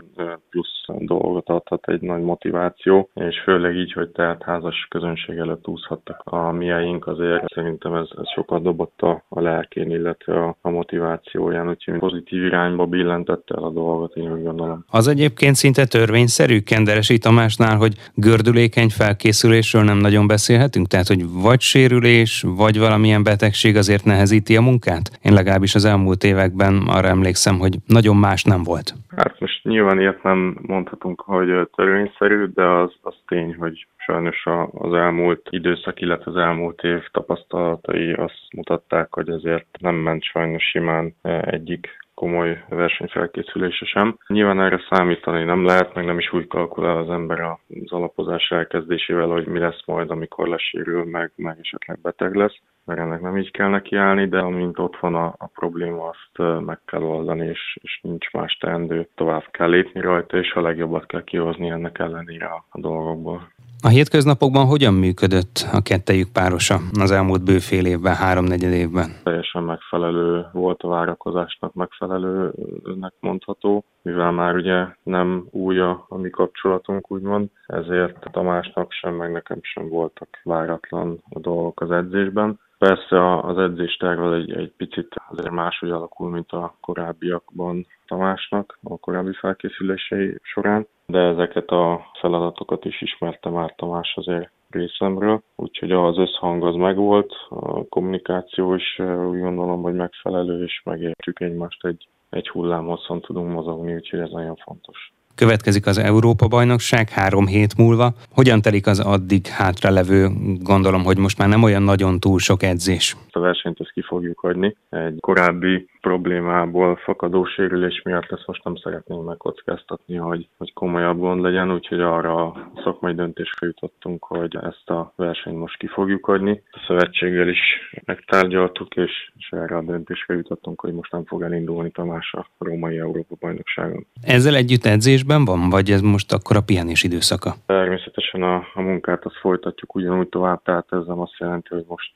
plusz 0.56 0.98
dolgot 1.00 1.50
adhat, 1.50 1.88
egy 1.88 2.02
nagy 2.02 2.22
motiváció, 2.22 3.10
és 3.14 3.42
főleg 3.44 3.76
így, 3.76 3.94
hogy 3.94 4.10
tehát 4.10 4.44
házas 4.44 4.88
közönség 4.90 5.38
előtt 5.38 5.68
úszhattak 5.68 6.22
a 6.24 6.52
miaink, 6.52 7.08
azért 7.08 7.54
szerintem 7.54 7.94
ez, 7.94 8.08
ez 8.18 8.30
sokat 8.36 8.62
dobott 8.62 9.02
a, 9.02 9.24
a 9.30 9.42
lelkén, 9.42 9.92
illetve 9.92 10.46
a, 10.46 10.58
a 10.62 10.70
motivációján, 10.70 11.70
úgyhogy 11.70 12.00
pozitív 12.00 12.44
irányba 12.44 12.86
billentette 12.86 13.56
el 13.58 13.64
a 13.64 13.70
dolgot, 13.70 14.16
én 14.16 14.32
úgy 14.32 14.44
gondolom. 14.44 14.86
Az 14.90 15.08
egyébként 15.08 15.56
szinte 15.56 15.86
törvényszerű 15.86 16.60
Kenderesi 16.60 17.18
Tamásnál, 17.18 17.78
hogy 17.78 17.94
gördülékeny 18.14 18.90
felkészülésről 18.90 19.84
nem 19.84 19.98
nagyon 19.98 20.28
beszélhetünk, 20.28 20.88
tehát 20.88 21.08
hogy 21.08 21.24
vagy 21.30 21.60
sérülés, 21.60 22.44
vagy 22.48 22.80
valamilyen 22.80 23.24
betegség 23.24 23.76
azért 23.76 24.06
nehez 24.06 24.26
nehezíti 24.26 24.58
a 24.58 24.62
munkát? 24.62 25.20
Én 25.22 25.34
legalábbis 25.34 25.76
az 25.76 25.86
elmúlt 25.86 26.24
években 26.24 26.84
arra 26.88 27.08
emlékszem, 27.08 27.60
hogy 27.60 27.78
nagyon 27.86 28.16
más 28.16 28.44
nem 28.44 28.64
volt. 28.64 28.94
Hát 29.16 29.40
most 29.40 29.55
nyilván 29.66 30.00
ilyet 30.00 30.24
nem 30.24 30.58
mondhatunk, 30.62 31.22
hogy 31.22 31.70
törvényszerű, 31.76 32.46
de 32.46 32.64
az, 32.64 32.94
az 33.02 33.16
tény, 33.28 33.56
hogy 33.56 33.88
sajnos 33.98 34.46
az 34.72 34.94
elmúlt 34.94 35.48
időszak, 35.50 36.02
illetve 36.02 36.32
az 36.32 36.38
elmúlt 36.38 36.84
év 36.84 37.04
tapasztalatai 37.12 38.14
azt 38.14 38.48
mutatták, 38.56 39.14
hogy 39.14 39.30
ezért 39.30 39.68
nem 39.80 39.96
ment 39.96 40.24
sajnos 40.24 40.64
simán 40.64 41.16
egyik 41.42 42.04
komoly 42.14 42.64
versenyfelkészülése 42.70 43.86
sem. 43.86 44.18
Nyilván 44.28 44.62
erre 44.62 44.82
számítani 44.90 45.44
nem 45.44 45.66
lehet, 45.66 45.94
meg 45.94 46.06
nem 46.06 46.20
is 46.20 46.34
úgy 46.34 46.48
kalkulál 46.48 46.98
az 46.98 47.10
ember 47.10 47.40
az 47.42 47.92
alapozás 47.92 48.50
elkezdésével, 48.50 49.28
hogy 49.28 49.46
mi 49.46 49.60
lesz 49.60 49.86
majd, 49.86 50.10
amikor 50.10 50.48
lesérül, 50.48 51.04
meg, 51.04 51.32
meg 51.36 51.58
esetleg 51.62 52.00
beteg 52.02 52.36
lesz 52.36 52.60
mert 52.86 53.00
ennek 53.00 53.22
nem 53.22 53.38
így 53.38 53.52
kell 53.52 53.70
nekiállni, 53.70 54.28
de 54.28 54.40
amint 54.40 54.80
ott 54.80 54.98
van 55.00 55.16
a, 55.16 55.26
a 55.38 55.48
probléma, 55.48 56.10
azt 56.10 56.66
meg 56.66 56.80
kell 56.86 57.02
oldani, 57.02 57.46
és, 57.46 57.78
és 57.82 58.00
nincs 58.02 58.32
más 58.32 58.58
teendő. 58.58 59.08
Tovább 59.16 59.48
kell 59.52 59.70
lépni 59.70 60.02
rajta, 60.02 60.38
és 60.38 60.54
a 60.54 60.62
legjobbat 60.62 61.06
kell 61.06 61.24
kihozni 61.24 61.70
ennek 61.70 62.00
ellenére 62.00 62.46
a, 62.46 62.66
a 62.70 62.80
dolgokból. 62.80 63.54
A 63.82 63.88
hétköznapokban 63.88 64.66
hogyan 64.66 64.94
működött 64.94 65.68
a 65.74 65.82
kettejük 65.82 66.32
párosa 66.32 66.80
az 67.00 67.12
elmúlt 67.12 67.44
bőfél 67.44 67.86
évben, 67.86 68.16
háromnegyed 68.16 68.72
évben? 68.72 69.10
Teljesen 69.24 69.64
megfelelő 69.64 70.46
volt 70.54 70.82
a 70.82 70.88
várakozásnak, 70.88 71.74
megfelelőnek 71.74 73.14
mondható, 73.20 73.84
mivel 74.02 74.32
már 74.32 74.56
ugye 74.56 74.86
nem 75.04 75.48
új 75.52 75.80
a, 75.80 76.06
a 76.10 76.18
mi 76.18 76.30
kapcsolatunk, 76.30 77.12
úgymond, 77.12 77.50
ezért 77.68 78.28
Tamásnak 78.32 78.92
sem, 78.92 79.14
meg 79.14 79.32
nekem 79.32 79.60
sem 79.62 79.90
voltak 79.90 80.28
váratlan 80.44 81.20
a 81.30 81.40
dolgok 81.40 81.82
az 81.82 81.92
edzésben. 81.92 82.60
Persze 82.86 83.38
az 83.40 83.58
edzésterv 83.58 84.24
az 84.24 84.34
egy, 84.34 84.52
egy 84.52 84.72
picit 84.78 85.16
azért 85.30 85.52
máshogy 85.52 85.90
alakul, 85.90 86.30
mint 86.30 86.52
a 86.52 86.76
korábbiakban 86.82 87.86
Tamásnak, 88.08 88.80
a 88.84 88.98
korábbi 88.98 89.34
felkészülései 89.34 90.38
során, 90.42 90.88
de 91.06 91.20
ezeket 91.20 91.70
a 91.70 92.12
feladatokat 92.20 92.86
is 92.86 93.02
ismerte 93.02 93.50
már 93.50 93.76
Tamás 93.76 94.14
azért 94.16 94.52
részemről, 94.70 95.42
úgyhogy 95.56 95.92
az 95.92 96.18
összhang 96.18 96.66
az 96.66 96.76
megvolt, 96.76 97.34
a 97.50 97.88
kommunikáció 97.88 98.74
is 98.74 99.00
úgy 99.00 99.40
gondolom, 99.40 99.82
hogy 99.82 99.94
megfelelő, 99.94 100.64
és 100.64 100.82
megértjük 100.84 101.40
egymást 101.40 101.86
egy, 101.86 102.08
egy 102.30 102.50
hullámhosszon 102.50 103.22
tudunk 103.22 103.52
mozogni, 103.52 103.94
úgyhogy 103.94 104.20
ez 104.20 104.32
nagyon 104.32 104.56
fontos. 104.56 105.14
Következik 105.36 105.86
az 105.86 105.98
Európa-bajnokság 105.98 107.10
három 107.10 107.48
hét 107.48 107.78
múlva. 107.78 108.14
Hogyan 108.32 108.62
telik 108.62 108.88
az 108.88 109.00
addig 109.00 109.48
hátralevő, 109.48 110.30
gondolom, 110.62 111.04
hogy 111.04 111.18
most 111.18 111.38
már 111.38 111.48
nem 111.48 111.64
olyan 111.64 111.84
nagyon 111.84 112.20
túl 112.20 112.40
sok 112.40 112.64
edzés? 112.64 113.16
A 113.32 113.40
versenyt 113.40 113.80
ezt 113.80 113.92
ki 113.92 114.02
fogjuk 114.02 114.40
hagyni. 114.40 114.76
Egy 114.90 115.20
korábbi 115.20 115.90
problémából 116.06 116.96
fakadó 116.96 117.46
sérülés 117.46 118.02
miatt 118.04 118.32
ezt 118.32 118.48
most 118.48 118.64
nem 118.64 118.76
szeretnénk 118.76 119.26
megkockáztatni, 119.26 120.16
hogy, 120.16 120.48
hogy 120.58 120.74
komolyabb 120.74 121.20
gond 121.20 121.42
legyen, 121.42 121.72
úgyhogy 121.72 122.00
arra 122.00 122.46
a 122.46 122.72
szakmai 122.84 123.14
döntésre 123.14 123.66
jutottunk, 123.66 124.24
hogy 124.24 124.58
ezt 124.62 124.90
a 124.90 125.14
versenyt 125.16 125.58
most 125.58 125.78
ki 125.78 125.88
fogjuk 125.88 126.26
hagyni. 126.26 126.64
A 126.72 126.84
szövetséggel 126.88 127.48
is 127.48 127.60
megtárgyaltuk, 128.06 128.96
és, 128.96 129.12
és 129.38 129.50
erre 129.52 129.78
a 129.78 129.82
döntésre 129.82 130.34
jutottunk, 130.34 130.82
hogy 130.82 130.94
most 130.94 131.12
nem 131.12 131.26
fog 131.26 131.42
elindulni 131.42 131.92
Tamás 131.92 132.34
a 132.34 132.48
római 132.58 132.98
Európa-bajnokságon. 132.98 134.06
Ezzel 134.22 134.56
együtt 134.56 134.86
edzésben 134.86 135.46
van, 135.46 135.70
vagy 135.70 135.90
ez 135.90 136.02
most 136.02 136.34
akkor 136.34 136.56
a 136.56 136.62
pihenés 136.66 137.04
időszaka? 137.04 137.54
Természetesen 137.66 138.44
a, 138.44 138.56
a 138.74 138.82
munkát 138.82 139.26
azt 139.26 139.38
folytatjuk 139.40 139.96
ugyanúgy 139.96 140.30
tovább, 140.30 140.62
tehát 140.64 140.88
ez 140.92 141.06
nem 141.06 141.20
azt 141.20 141.38
jelenti, 141.38 141.68
hogy 141.70 141.86
most 141.88 142.14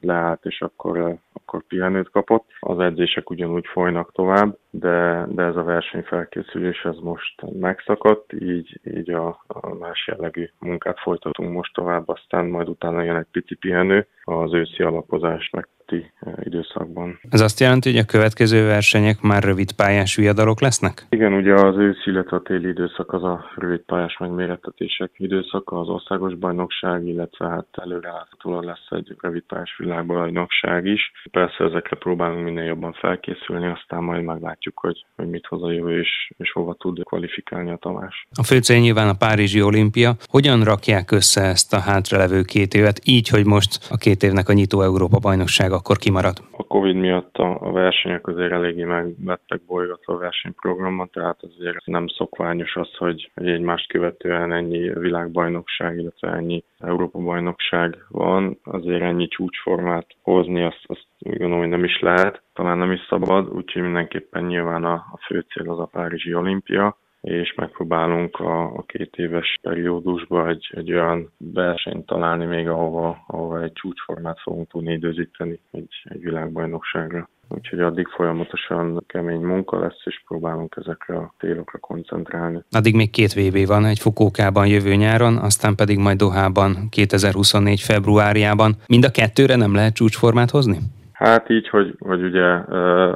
leállt, 0.00 0.44
és 0.44 0.60
akkor 0.60 1.18
akkor 1.50 1.66
pihenőt 1.68 2.10
kapott. 2.10 2.44
Az 2.60 2.78
edzések 2.78 3.29
ugyanúgy 3.30 3.66
folynak 3.66 4.12
tovább, 4.12 4.58
de, 4.70 5.26
de 5.28 5.42
ez 5.42 5.56
a 5.56 5.62
versenyfelkészülés 5.62 6.84
ez 6.84 6.96
most 6.96 7.42
megszakadt, 7.60 8.32
így, 8.32 8.80
így 8.84 9.10
a, 9.10 9.44
a 9.46 9.74
más 9.74 10.06
jellegű 10.06 10.50
munkát 10.58 11.00
folytatunk 11.00 11.52
most 11.52 11.74
tovább, 11.74 12.08
aztán 12.08 12.46
majd 12.46 12.68
utána 12.68 13.02
jön 13.02 13.16
egy 13.16 13.26
pici 13.30 13.54
pihenő 13.54 14.06
az 14.24 14.52
őszi 14.52 14.82
alapozás 14.82 15.50
meg 15.50 15.68
előtti 15.90 16.12
időszakban. 16.42 17.20
Ez 17.28 17.40
azt 17.40 17.60
jelenti, 17.60 17.90
hogy 17.90 17.98
a 17.98 18.04
következő 18.04 18.66
versenyek 18.66 19.20
már 19.20 19.42
rövid 19.42 19.72
pályás 19.72 20.16
viadalok 20.16 20.60
lesznek? 20.60 21.06
Igen, 21.08 21.32
ugye 21.32 21.54
az 21.54 21.76
ősz, 21.76 22.06
illetve 22.06 22.36
a 22.36 22.42
téli 22.42 22.68
időszak 22.68 23.12
az 23.12 23.22
a 23.22 23.44
rövid 23.56 23.80
pályás 23.80 24.16
megmérettetések 24.18 25.10
időszaka, 25.16 25.80
az 25.80 25.88
országos 25.88 26.34
bajnokság, 26.34 27.06
illetve 27.06 27.48
hát 27.48 27.66
előreláthatóan 27.72 28.64
lesz 28.64 28.86
egy 28.90 29.16
rövid 29.20 29.42
pályás 29.42 29.76
világbajnokság 29.78 30.86
is. 30.86 31.12
Persze 31.30 31.64
ezekre 31.64 31.96
próbálunk 31.96 32.44
minél 32.44 32.64
jobban 32.64 32.92
felkészülni, 32.92 33.66
aztán 33.66 34.02
majd 34.02 34.24
meglátjuk, 34.24 34.78
hogy, 34.78 35.04
hogy 35.16 35.28
mit 35.28 35.46
hoz 35.46 35.62
a 35.62 35.70
jövő 35.70 36.00
és, 36.00 36.32
és 36.36 36.52
hova 36.52 36.74
tud 36.74 37.02
kvalifikálni 37.04 37.70
a 37.70 37.76
Tamás. 37.76 38.26
A 38.34 38.42
fő 38.42 38.58
cél 38.58 38.80
nyilván 38.80 39.08
a 39.08 39.14
Párizsi 39.14 39.62
olimpia. 39.62 40.14
Hogyan 40.26 40.62
rakják 40.64 41.10
össze 41.10 41.42
ezt 41.42 41.72
a 41.72 41.80
hátralevő 41.80 42.42
két 42.42 42.74
évet, 42.74 43.00
így, 43.04 43.28
hogy 43.28 43.46
most 43.46 43.88
a 43.90 43.96
két 43.96 44.22
évnek 44.22 44.48
a 44.48 44.52
nyitó 44.52 44.82
Európa 44.82 45.18
bajnoksága 45.18 45.79
akkor 45.80 45.96
kimarad? 45.96 46.36
A 46.50 46.62
Covid 46.62 46.96
miatt 46.96 47.36
a 47.36 47.72
versenyek 47.72 48.26
azért 48.26 48.52
eléggé 48.52 48.84
megvettek 48.84 49.60
bolygatva 49.66 50.14
a 50.14 50.18
versenyprogramban, 50.18 51.10
tehát 51.12 51.42
azért 51.42 51.86
nem 51.86 52.06
szokványos 52.06 52.76
az, 52.76 52.96
hogy 52.96 53.30
egymást 53.34 53.88
követően 53.88 54.52
ennyi 54.52 54.92
világbajnokság, 54.98 55.98
illetve 55.98 56.32
ennyi 56.32 56.64
Európa-bajnokság 56.78 58.04
van, 58.08 58.58
azért 58.64 59.02
ennyi 59.02 59.28
csúcsformát 59.28 60.06
hozni, 60.22 60.62
azt, 60.62 60.84
azt 60.86 61.06
úgy 61.18 61.38
gondolom, 61.38 61.58
hogy 61.58 61.68
nem 61.68 61.84
is 61.84 62.00
lehet, 62.00 62.42
talán 62.54 62.78
nem 62.78 62.92
is 62.92 63.00
szabad, 63.08 63.48
úgyhogy 63.48 63.82
mindenképpen 63.82 64.44
nyilván 64.44 64.84
a, 64.84 64.92
a 64.92 65.18
fő 65.26 65.44
cél 65.48 65.70
az 65.70 65.78
a 65.78 65.88
Párizsi 65.92 66.34
olimpia, 66.34 66.96
és 67.20 67.54
megpróbálunk 67.56 68.36
a, 68.40 68.62
a 68.62 68.82
két 68.86 69.16
éves 69.16 69.58
periódusban 69.62 70.48
egy, 70.48 70.70
egy 70.76 70.92
olyan 70.92 71.32
versenyt 71.36 72.06
találni 72.06 72.44
még, 72.44 72.68
ahova, 72.68 73.24
ahova 73.26 73.62
egy 73.62 73.72
csúcsformát 73.72 74.40
fogunk 74.40 74.68
tudni 74.68 74.92
időzíteni 74.92 75.60
egy, 75.70 76.02
egy 76.04 76.20
világbajnokságra. 76.20 77.28
Úgyhogy 77.48 77.80
addig 77.80 78.06
folyamatosan 78.06 79.04
kemény 79.06 79.40
munka 79.40 79.78
lesz, 79.78 80.02
és 80.04 80.22
próbálunk 80.26 80.76
ezekre 80.80 81.16
a 81.16 81.34
célokra 81.38 81.78
koncentrálni. 81.78 82.62
Addig 82.70 82.94
még 82.94 83.10
két 83.10 83.32
VB 83.32 83.66
van, 83.66 83.84
egy 83.84 83.98
Fukókában 83.98 84.66
jövő 84.66 84.94
nyáron, 84.94 85.36
aztán 85.36 85.74
pedig 85.74 85.98
majd 85.98 86.16
Dohában 86.16 86.88
2024 86.90 87.80
februárjában. 87.80 88.74
Mind 88.86 89.04
a 89.04 89.10
kettőre 89.10 89.56
nem 89.56 89.74
lehet 89.74 89.94
csúcsformát 89.94 90.50
hozni? 90.50 90.78
Hát 91.20 91.48
így, 91.48 91.68
hogy, 91.68 91.94
hogy 91.98 92.22
ugye 92.22 92.48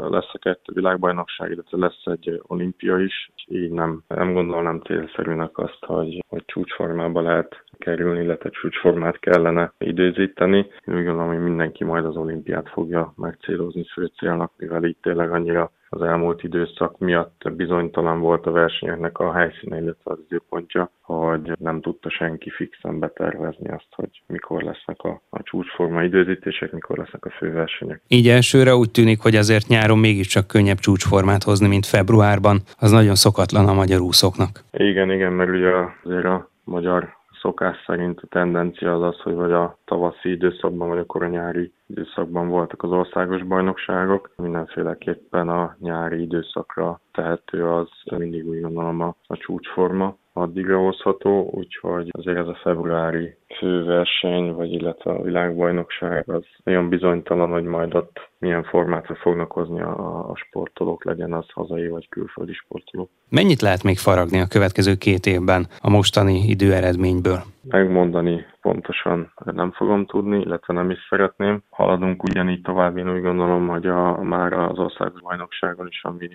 lesz 0.08 0.32
a 0.32 0.38
kettő 0.38 0.72
világbajnokság, 0.74 1.50
illetve 1.50 1.78
lesz 1.78 2.02
egy 2.04 2.40
olimpia 2.46 2.98
is, 2.98 3.30
így 3.46 3.70
nem, 3.70 4.02
nem 4.08 4.32
gondolnám 4.32 4.80
célszerűnek 4.80 5.58
azt, 5.58 5.84
hogy, 5.84 6.24
hogy 6.28 6.44
csúcsformába 6.46 7.20
lehet 7.20 7.64
kerülni, 7.78 8.22
illetve 8.22 8.50
csúcsformát 8.50 9.18
kellene 9.18 9.72
időzíteni. 9.78 10.58
Úgy 10.86 11.04
gondolom, 11.04 11.28
hogy 11.28 11.42
mindenki 11.42 11.84
majd 11.84 12.04
az 12.04 12.16
olimpiát 12.16 12.68
fogja 12.68 13.12
megcélozni 13.16 13.84
fő 13.92 14.10
célnak, 14.18 14.52
mivel 14.56 14.84
így 14.84 14.96
tényleg 15.02 15.32
annyira 15.32 15.70
az 15.94 16.02
elmúlt 16.02 16.42
időszak 16.42 16.98
miatt 16.98 17.42
bizonytalan 17.52 18.20
volt 18.20 18.46
a 18.46 18.50
versenyeknek 18.50 19.18
a 19.18 19.33
helyszíne, 19.33 19.80
illetve 19.80 20.11
az 20.11 20.18
időpontja, 20.26 20.90
hogy 21.00 21.52
nem 21.59 21.80
tudta 21.80 22.11
senki 22.11 22.50
fixen 22.50 22.98
betervezni 22.98 23.68
azt, 23.68 23.88
hogy 23.90 24.22
mikor 24.26 24.62
lesznek 24.62 25.02
a, 25.02 25.20
a 25.30 25.42
csúcsforma 25.42 26.02
időzítések, 26.02 26.72
mikor 26.72 26.98
lesznek 26.98 27.24
a 27.24 27.30
főversenyek. 27.30 28.00
Így 28.09 28.28
elsőre 28.28 28.74
úgy 28.74 28.90
tűnik, 28.90 29.20
hogy 29.20 29.37
azért 29.37 29.66
nyáron 29.66 29.98
mégiscsak 29.98 30.46
könnyebb 30.46 30.78
csúcsformát 30.78 31.42
hozni, 31.42 31.68
mint 31.68 31.87
februárban. 31.87 32.61
Az 32.78 32.90
nagyon 32.90 33.14
szokatlan 33.14 33.68
a 33.68 33.74
magyar 33.74 34.00
úszóknak. 34.00 34.64
Igen, 34.72 35.11
igen, 35.11 35.33
mert 35.33 35.50
ugye 35.50 35.70
azért 36.04 36.24
a 36.24 36.48
magyar 36.64 37.22
szokás 37.44 37.76
szerint 37.87 38.20
a 38.20 38.26
tendencia 38.26 38.94
az 38.94 39.02
az, 39.02 39.20
hogy 39.20 39.35
vagy 39.35 39.52
a 39.52 39.78
tavaszi 39.85 40.30
időszakban, 40.30 40.88
vagy 40.88 40.98
akkor 40.98 41.22
a 41.22 41.28
nyári 41.28 41.72
időszakban 41.87 42.48
voltak 42.48 42.83
az 42.83 42.90
országos 42.90 43.42
bajnokságok. 43.42 44.30
Mindenféleképpen 44.37 45.48
a 45.48 45.76
nyári 45.80 46.20
időszakra 46.20 47.00
tehető 47.12 47.68
az 47.68 47.88
mindig 48.16 48.46
úgy 48.46 48.61
gondolom 48.61 49.00
a, 49.00 49.16
a 49.26 49.37
csúcsforma 49.37 50.16
addigra 50.36 50.78
hozható, 50.78 51.48
úgyhogy 51.52 52.08
azért 52.12 52.36
ez 52.36 52.46
a 52.46 52.58
februári 52.62 53.36
főverseny, 53.58 54.52
vagy 54.52 54.72
illetve 54.72 55.10
a 55.10 55.22
világbajnokság 55.22 56.28
az 56.30 56.42
nagyon 56.64 56.88
bizonytalan, 56.88 57.50
hogy 57.50 57.64
majd 57.64 57.94
ott 57.94 58.30
milyen 58.38 58.62
formátra 58.62 59.14
fognak 59.14 59.52
hozni 59.52 59.80
a, 59.80 60.30
a 60.30 60.36
sportolók, 60.36 61.04
legyen 61.04 61.32
az 61.32 61.44
hazai 61.50 61.88
vagy 61.88 62.08
külföldi 62.08 62.52
sportolók. 62.52 63.10
Mennyit 63.28 63.60
lehet 63.60 63.82
még 63.82 63.98
faragni 63.98 64.40
a 64.40 64.46
következő 64.46 64.94
két 64.94 65.26
évben 65.26 65.66
a 65.80 65.90
mostani 65.90 66.38
időeredményből? 66.46 67.38
Megmondani 67.68 68.44
pontosan 68.60 69.32
nem 69.44 69.70
fogom 69.70 70.06
tudni, 70.06 70.40
illetve 70.40 70.74
nem 70.74 70.90
is 70.90 70.98
szeretném. 71.08 71.62
Haladunk 71.70 72.22
ugyanígy 72.22 72.60
tovább, 72.62 72.96
én 72.96 73.14
úgy 73.14 73.22
gondolom, 73.22 73.68
hogy 73.68 73.86
a, 73.86 74.22
már 74.22 74.52
az 74.52 74.78
országos 74.78 75.20
bajnokságon 75.20 75.86
is, 75.86 76.04
ami 76.04 76.28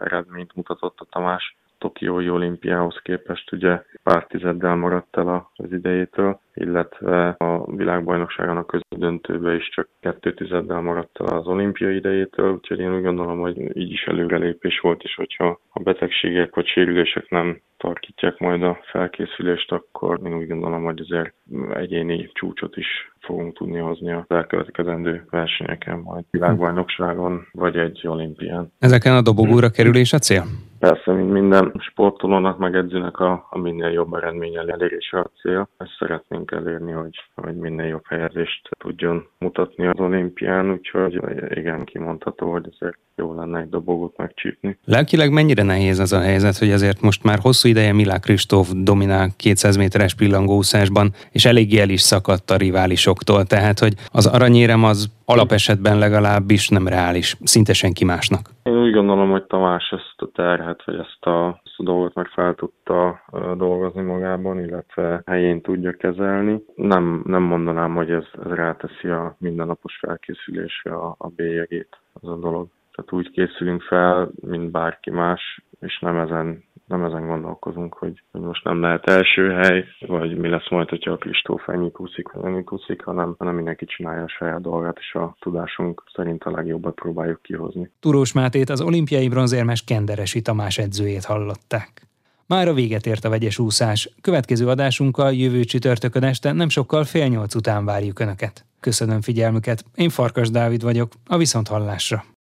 eredményt 0.00 0.54
mutatott 0.54 0.98
a 1.00 1.06
Tamás, 1.10 1.56
Tokiói 1.82 2.28
olimpiához 2.28 3.00
képest 3.02 3.52
ugye 3.52 3.82
pár 4.02 4.26
tizeddel 4.26 4.74
maradt 4.74 5.16
el 5.16 5.50
az 5.54 5.72
idejétől, 5.72 6.40
illetve 6.54 7.28
a 7.38 7.74
világbajnokságon 7.76 8.56
a 8.56 8.66
közödöntőbe 8.66 9.54
is 9.54 9.68
csak 9.68 9.88
kettő 10.00 10.34
tizeddel 10.34 10.80
maradt 10.80 11.18
az 11.18 11.46
olimpiai 11.46 11.96
idejétől, 11.96 12.52
úgyhogy 12.52 12.78
én 12.78 12.94
úgy 12.94 13.02
gondolom, 13.02 13.40
hogy 13.40 13.76
így 13.76 13.90
is 13.90 14.04
előrelépés 14.04 14.80
volt, 14.80 15.02
és 15.02 15.14
hogyha 15.14 15.60
a 15.70 15.82
betegségek 15.82 16.54
vagy 16.54 16.66
sérülések 16.66 17.30
nem 17.30 17.60
tarkítják 17.76 18.38
majd 18.38 18.62
a 18.62 18.78
felkészülést, 18.82 19.72
akkor 19.72 20.20
én 20.24 20.34
úgy 20.34 20.46
gondolom, 20.46 20.84
hogy 20.84 21.00
azért 21.00 21.34
egyéni 21.74 22.30
csúcsot 22.32 22.76
is 22.76 23.12
fogunk 23.20 23.56
tudni 23.56 23.78
hozni 23.78 24.12
a 24.12 24.24
elkövetkezendő 24.28 25.24
versenyeken, 25.30 25.98
majd 25.98 26.24
világbajnokságon, 26.30 27.46
vagy 27.52 27.76
egy 27.76 28.06
olimpián. 28.06 28.72
Ezeken 28.78 29.14
a 29.14 29.22
dobogóra 29.22 29.70
kerülés 29.70 30.12
a 30.12 30.18
cél? 30.18 30.44
Persze, 30.78 31.12
mint 31.12 31.32
minden 31.32 31.72
sportolónak, 31.78 32.58
meg 32.58 32.74
edzőnek 32.74 33.18
a, 33.18 33.46
a 33.50 33.58
minél 33.58 33.90
jobb 33.90 34.14
eredmény 34.14 34.56
elérése 34.56 35.18
a 35.18 35.30
cél. 35.40 35.68
Ezt 35.76 35.96
szeretnénk 35.98 36.41
elérni, 36.50 36.92
hogy, 36.92 37.24
hogy 37.34 37.56
minél 37.56 37.86
jobb 37.86 38.06
helyezést 38.08 38.68
tudjon 38.78 39.26
mutatni 39.38 39.86
az 39.86 40.00
olimpián, 40.00 40.72
úgyhogy 40.72 41.20
igen, 41.50 41.84
kimondható, 41.84 42.50
hogy 42.50 42.68
ezért 42.72 42.98
jó 43.16 43.34
lenne 43.34 43.60
egy 43.60 43.68
dobogót 43.68 44.16
megcsípni. 44.16 44.78
Lelkileg 44.84 45.32
mennyire 45.32 45.62
nehéz 45.62 45.98
az 45.98 46.12
a 46.12 46.20
helyzet, 46.20 46.58
hogy 46.58 46.70
azért 46.70 47.00
most 47.00 47.22
már 47.22 47.38
hosszú 47.38 47.68
ideje 47.68 47.92
Milák 47.92 48.20
Kristóf 48.20 48.70
dominál 48.74 49.28
200 49.36 49.76
méteres 49.76 50.14
pillangószásban, 50.14 51.12
és 51.30 51.44
eléggé 51.44 51.78
el 51.78 51.88
is 51.88 52.00
szakadt 52.00 52.50
a 52.50 52.56
riválisoktól, 52.56 53.44
tehát 53.44 53.78
hogy 53.78 53.94
az 54.12 54.26
aranyérem 54.26 54.84
az 54.84 55.10
alapesetben 55.24 55.98
legalábbis 55.98 56.68
nem 56.68 56.88
reális, 56.88 57.36
szinte 57.42 57.72
senki 57.72 58.04
másnak. 58.04 58.50
Úgy 58.92 58.98
gondolom, 58.98 59.30
hogy 59.30 59.44
Tamás 59.44 59.90
ezt 59.90 60.22
a 60.22 60.30
terhet, 60.32 60.84
vagy 60.84 60.94
ezt 60.94 61.24
a, 61.24 61.60
ezt 61.64 61.74
a 61.76 61.82
dolgot 61.82 62.14
meg 62.14 62.26
fel 62.26 62.54
tudta 62.54 63.22
dolgozni 63.56 64.02
magában, 64.02 64.58
illetve 64.58 65.22
helyén 65.26 65.60
tudja 65.60 65.92
kezelni. 65.92 66.64
Nem, 66.74 67.22
nem 67.26 67.42
mondanám, 67.42 67.94
hogy 67.94 68.10
ez, 68.10 68.24
ez 68.44 68.50
ráteszi 68.50 69.08
a 69.08 69.36
mindennapos 69.38 69.96
felkészülésre 69.96 70.94
a, 70.94 71.14
a 71.18 71.28
bélyegét, 71.28 71.98
az 72.12 72.28
a 72.28 72.36
dolog. 72.36 72.68
Tehát 72.92 73.12
úgy 73.12 73.30
készülünk 73.30 73.82
fel, 73.82 74.30
mint 74.40 74.70
bárki 74.70 75.10
más, 75.10 75.62
és 75.80 75.98
nem 75.98 76.16
ezen, 76.16 76.64
nem 76.86 77.04
ezen 77.04 77.26
gondolkozunk, 77.26 77.94
hogy, 77.94 78.22
hogy 78.30 78.40
most 78.40 78.64
nem 78.64 78.80
lehet 78.80 79.08
első 79.08 79.50
hely, 79.50 79.84
vagy 80.06 80.36
mi 80.36 80.48
lesz 80.48 80.70
majd, 80.70 80.88
hogyha 80.88 81.12
a 81.12 81.16
Kristóf 81.16 81.68
ennyit 81.68 81.98
úszik, 81.98 82.32
vagy 82.32 82.44
ennyit 82.44 82.70
úszik, 82.70 83.02
hanem, 83.02 83.34
hanem 83.38 83.54
mindenki 83.54 83.84
csinálja 83.84 84.22
a 84.22 84.28
saját 84.28 84.60
dolgát, 84.60 84.96
és 84.98 85.14
a 85.14 85.36
tudásunk 85.40 86.04
szerint 86.14 86.44
a 86.44 86.50
legjobbat 86.50 86.94
próbáljuk 86.94 87.42
kihozni. 87.42 87.90
Turós 88.00 88.32
Mátét 88.32 88.70
az 88.70 88.80
olimpiai 88.80 89.28
bronzérmes 89.28 89.84
Kenderesi 89.84 90.42
Tamás 90.42 90.78
edzőjét 90.78 91.24
hallották. 91.24 92.10
Már 92.46 92.68
a 92.68 92.74
véget 92.74 93.06
ért 93.06 93.24
a 93.24 93.28
vegyes 93.28 93.58
úszás. 93.58 94.14
Következő 94.20 94.68
adásunkkal 94.68 95.32
jövő 95.32 95.64
csütörtökön 95.64 96.22
este 96.22 96.52
nem 96.52 96.68
sokkal 96.68 97.04
fél 97.04 97.26
nyolc 97.26 97.54
után 97.54 97.84
várjuk 97.84 98.18
Önöket. 98.18 98.64
Köszönöm 98.80 99.20
figyelmüket, 99.20 99.84
én 99.94 100.08
Farkas 100.08 100.50
Dávid 100.50 100.82
vagyok, 100.82 101.12
a 101.26 101.36
Viszonthallásra. 101.36 102.31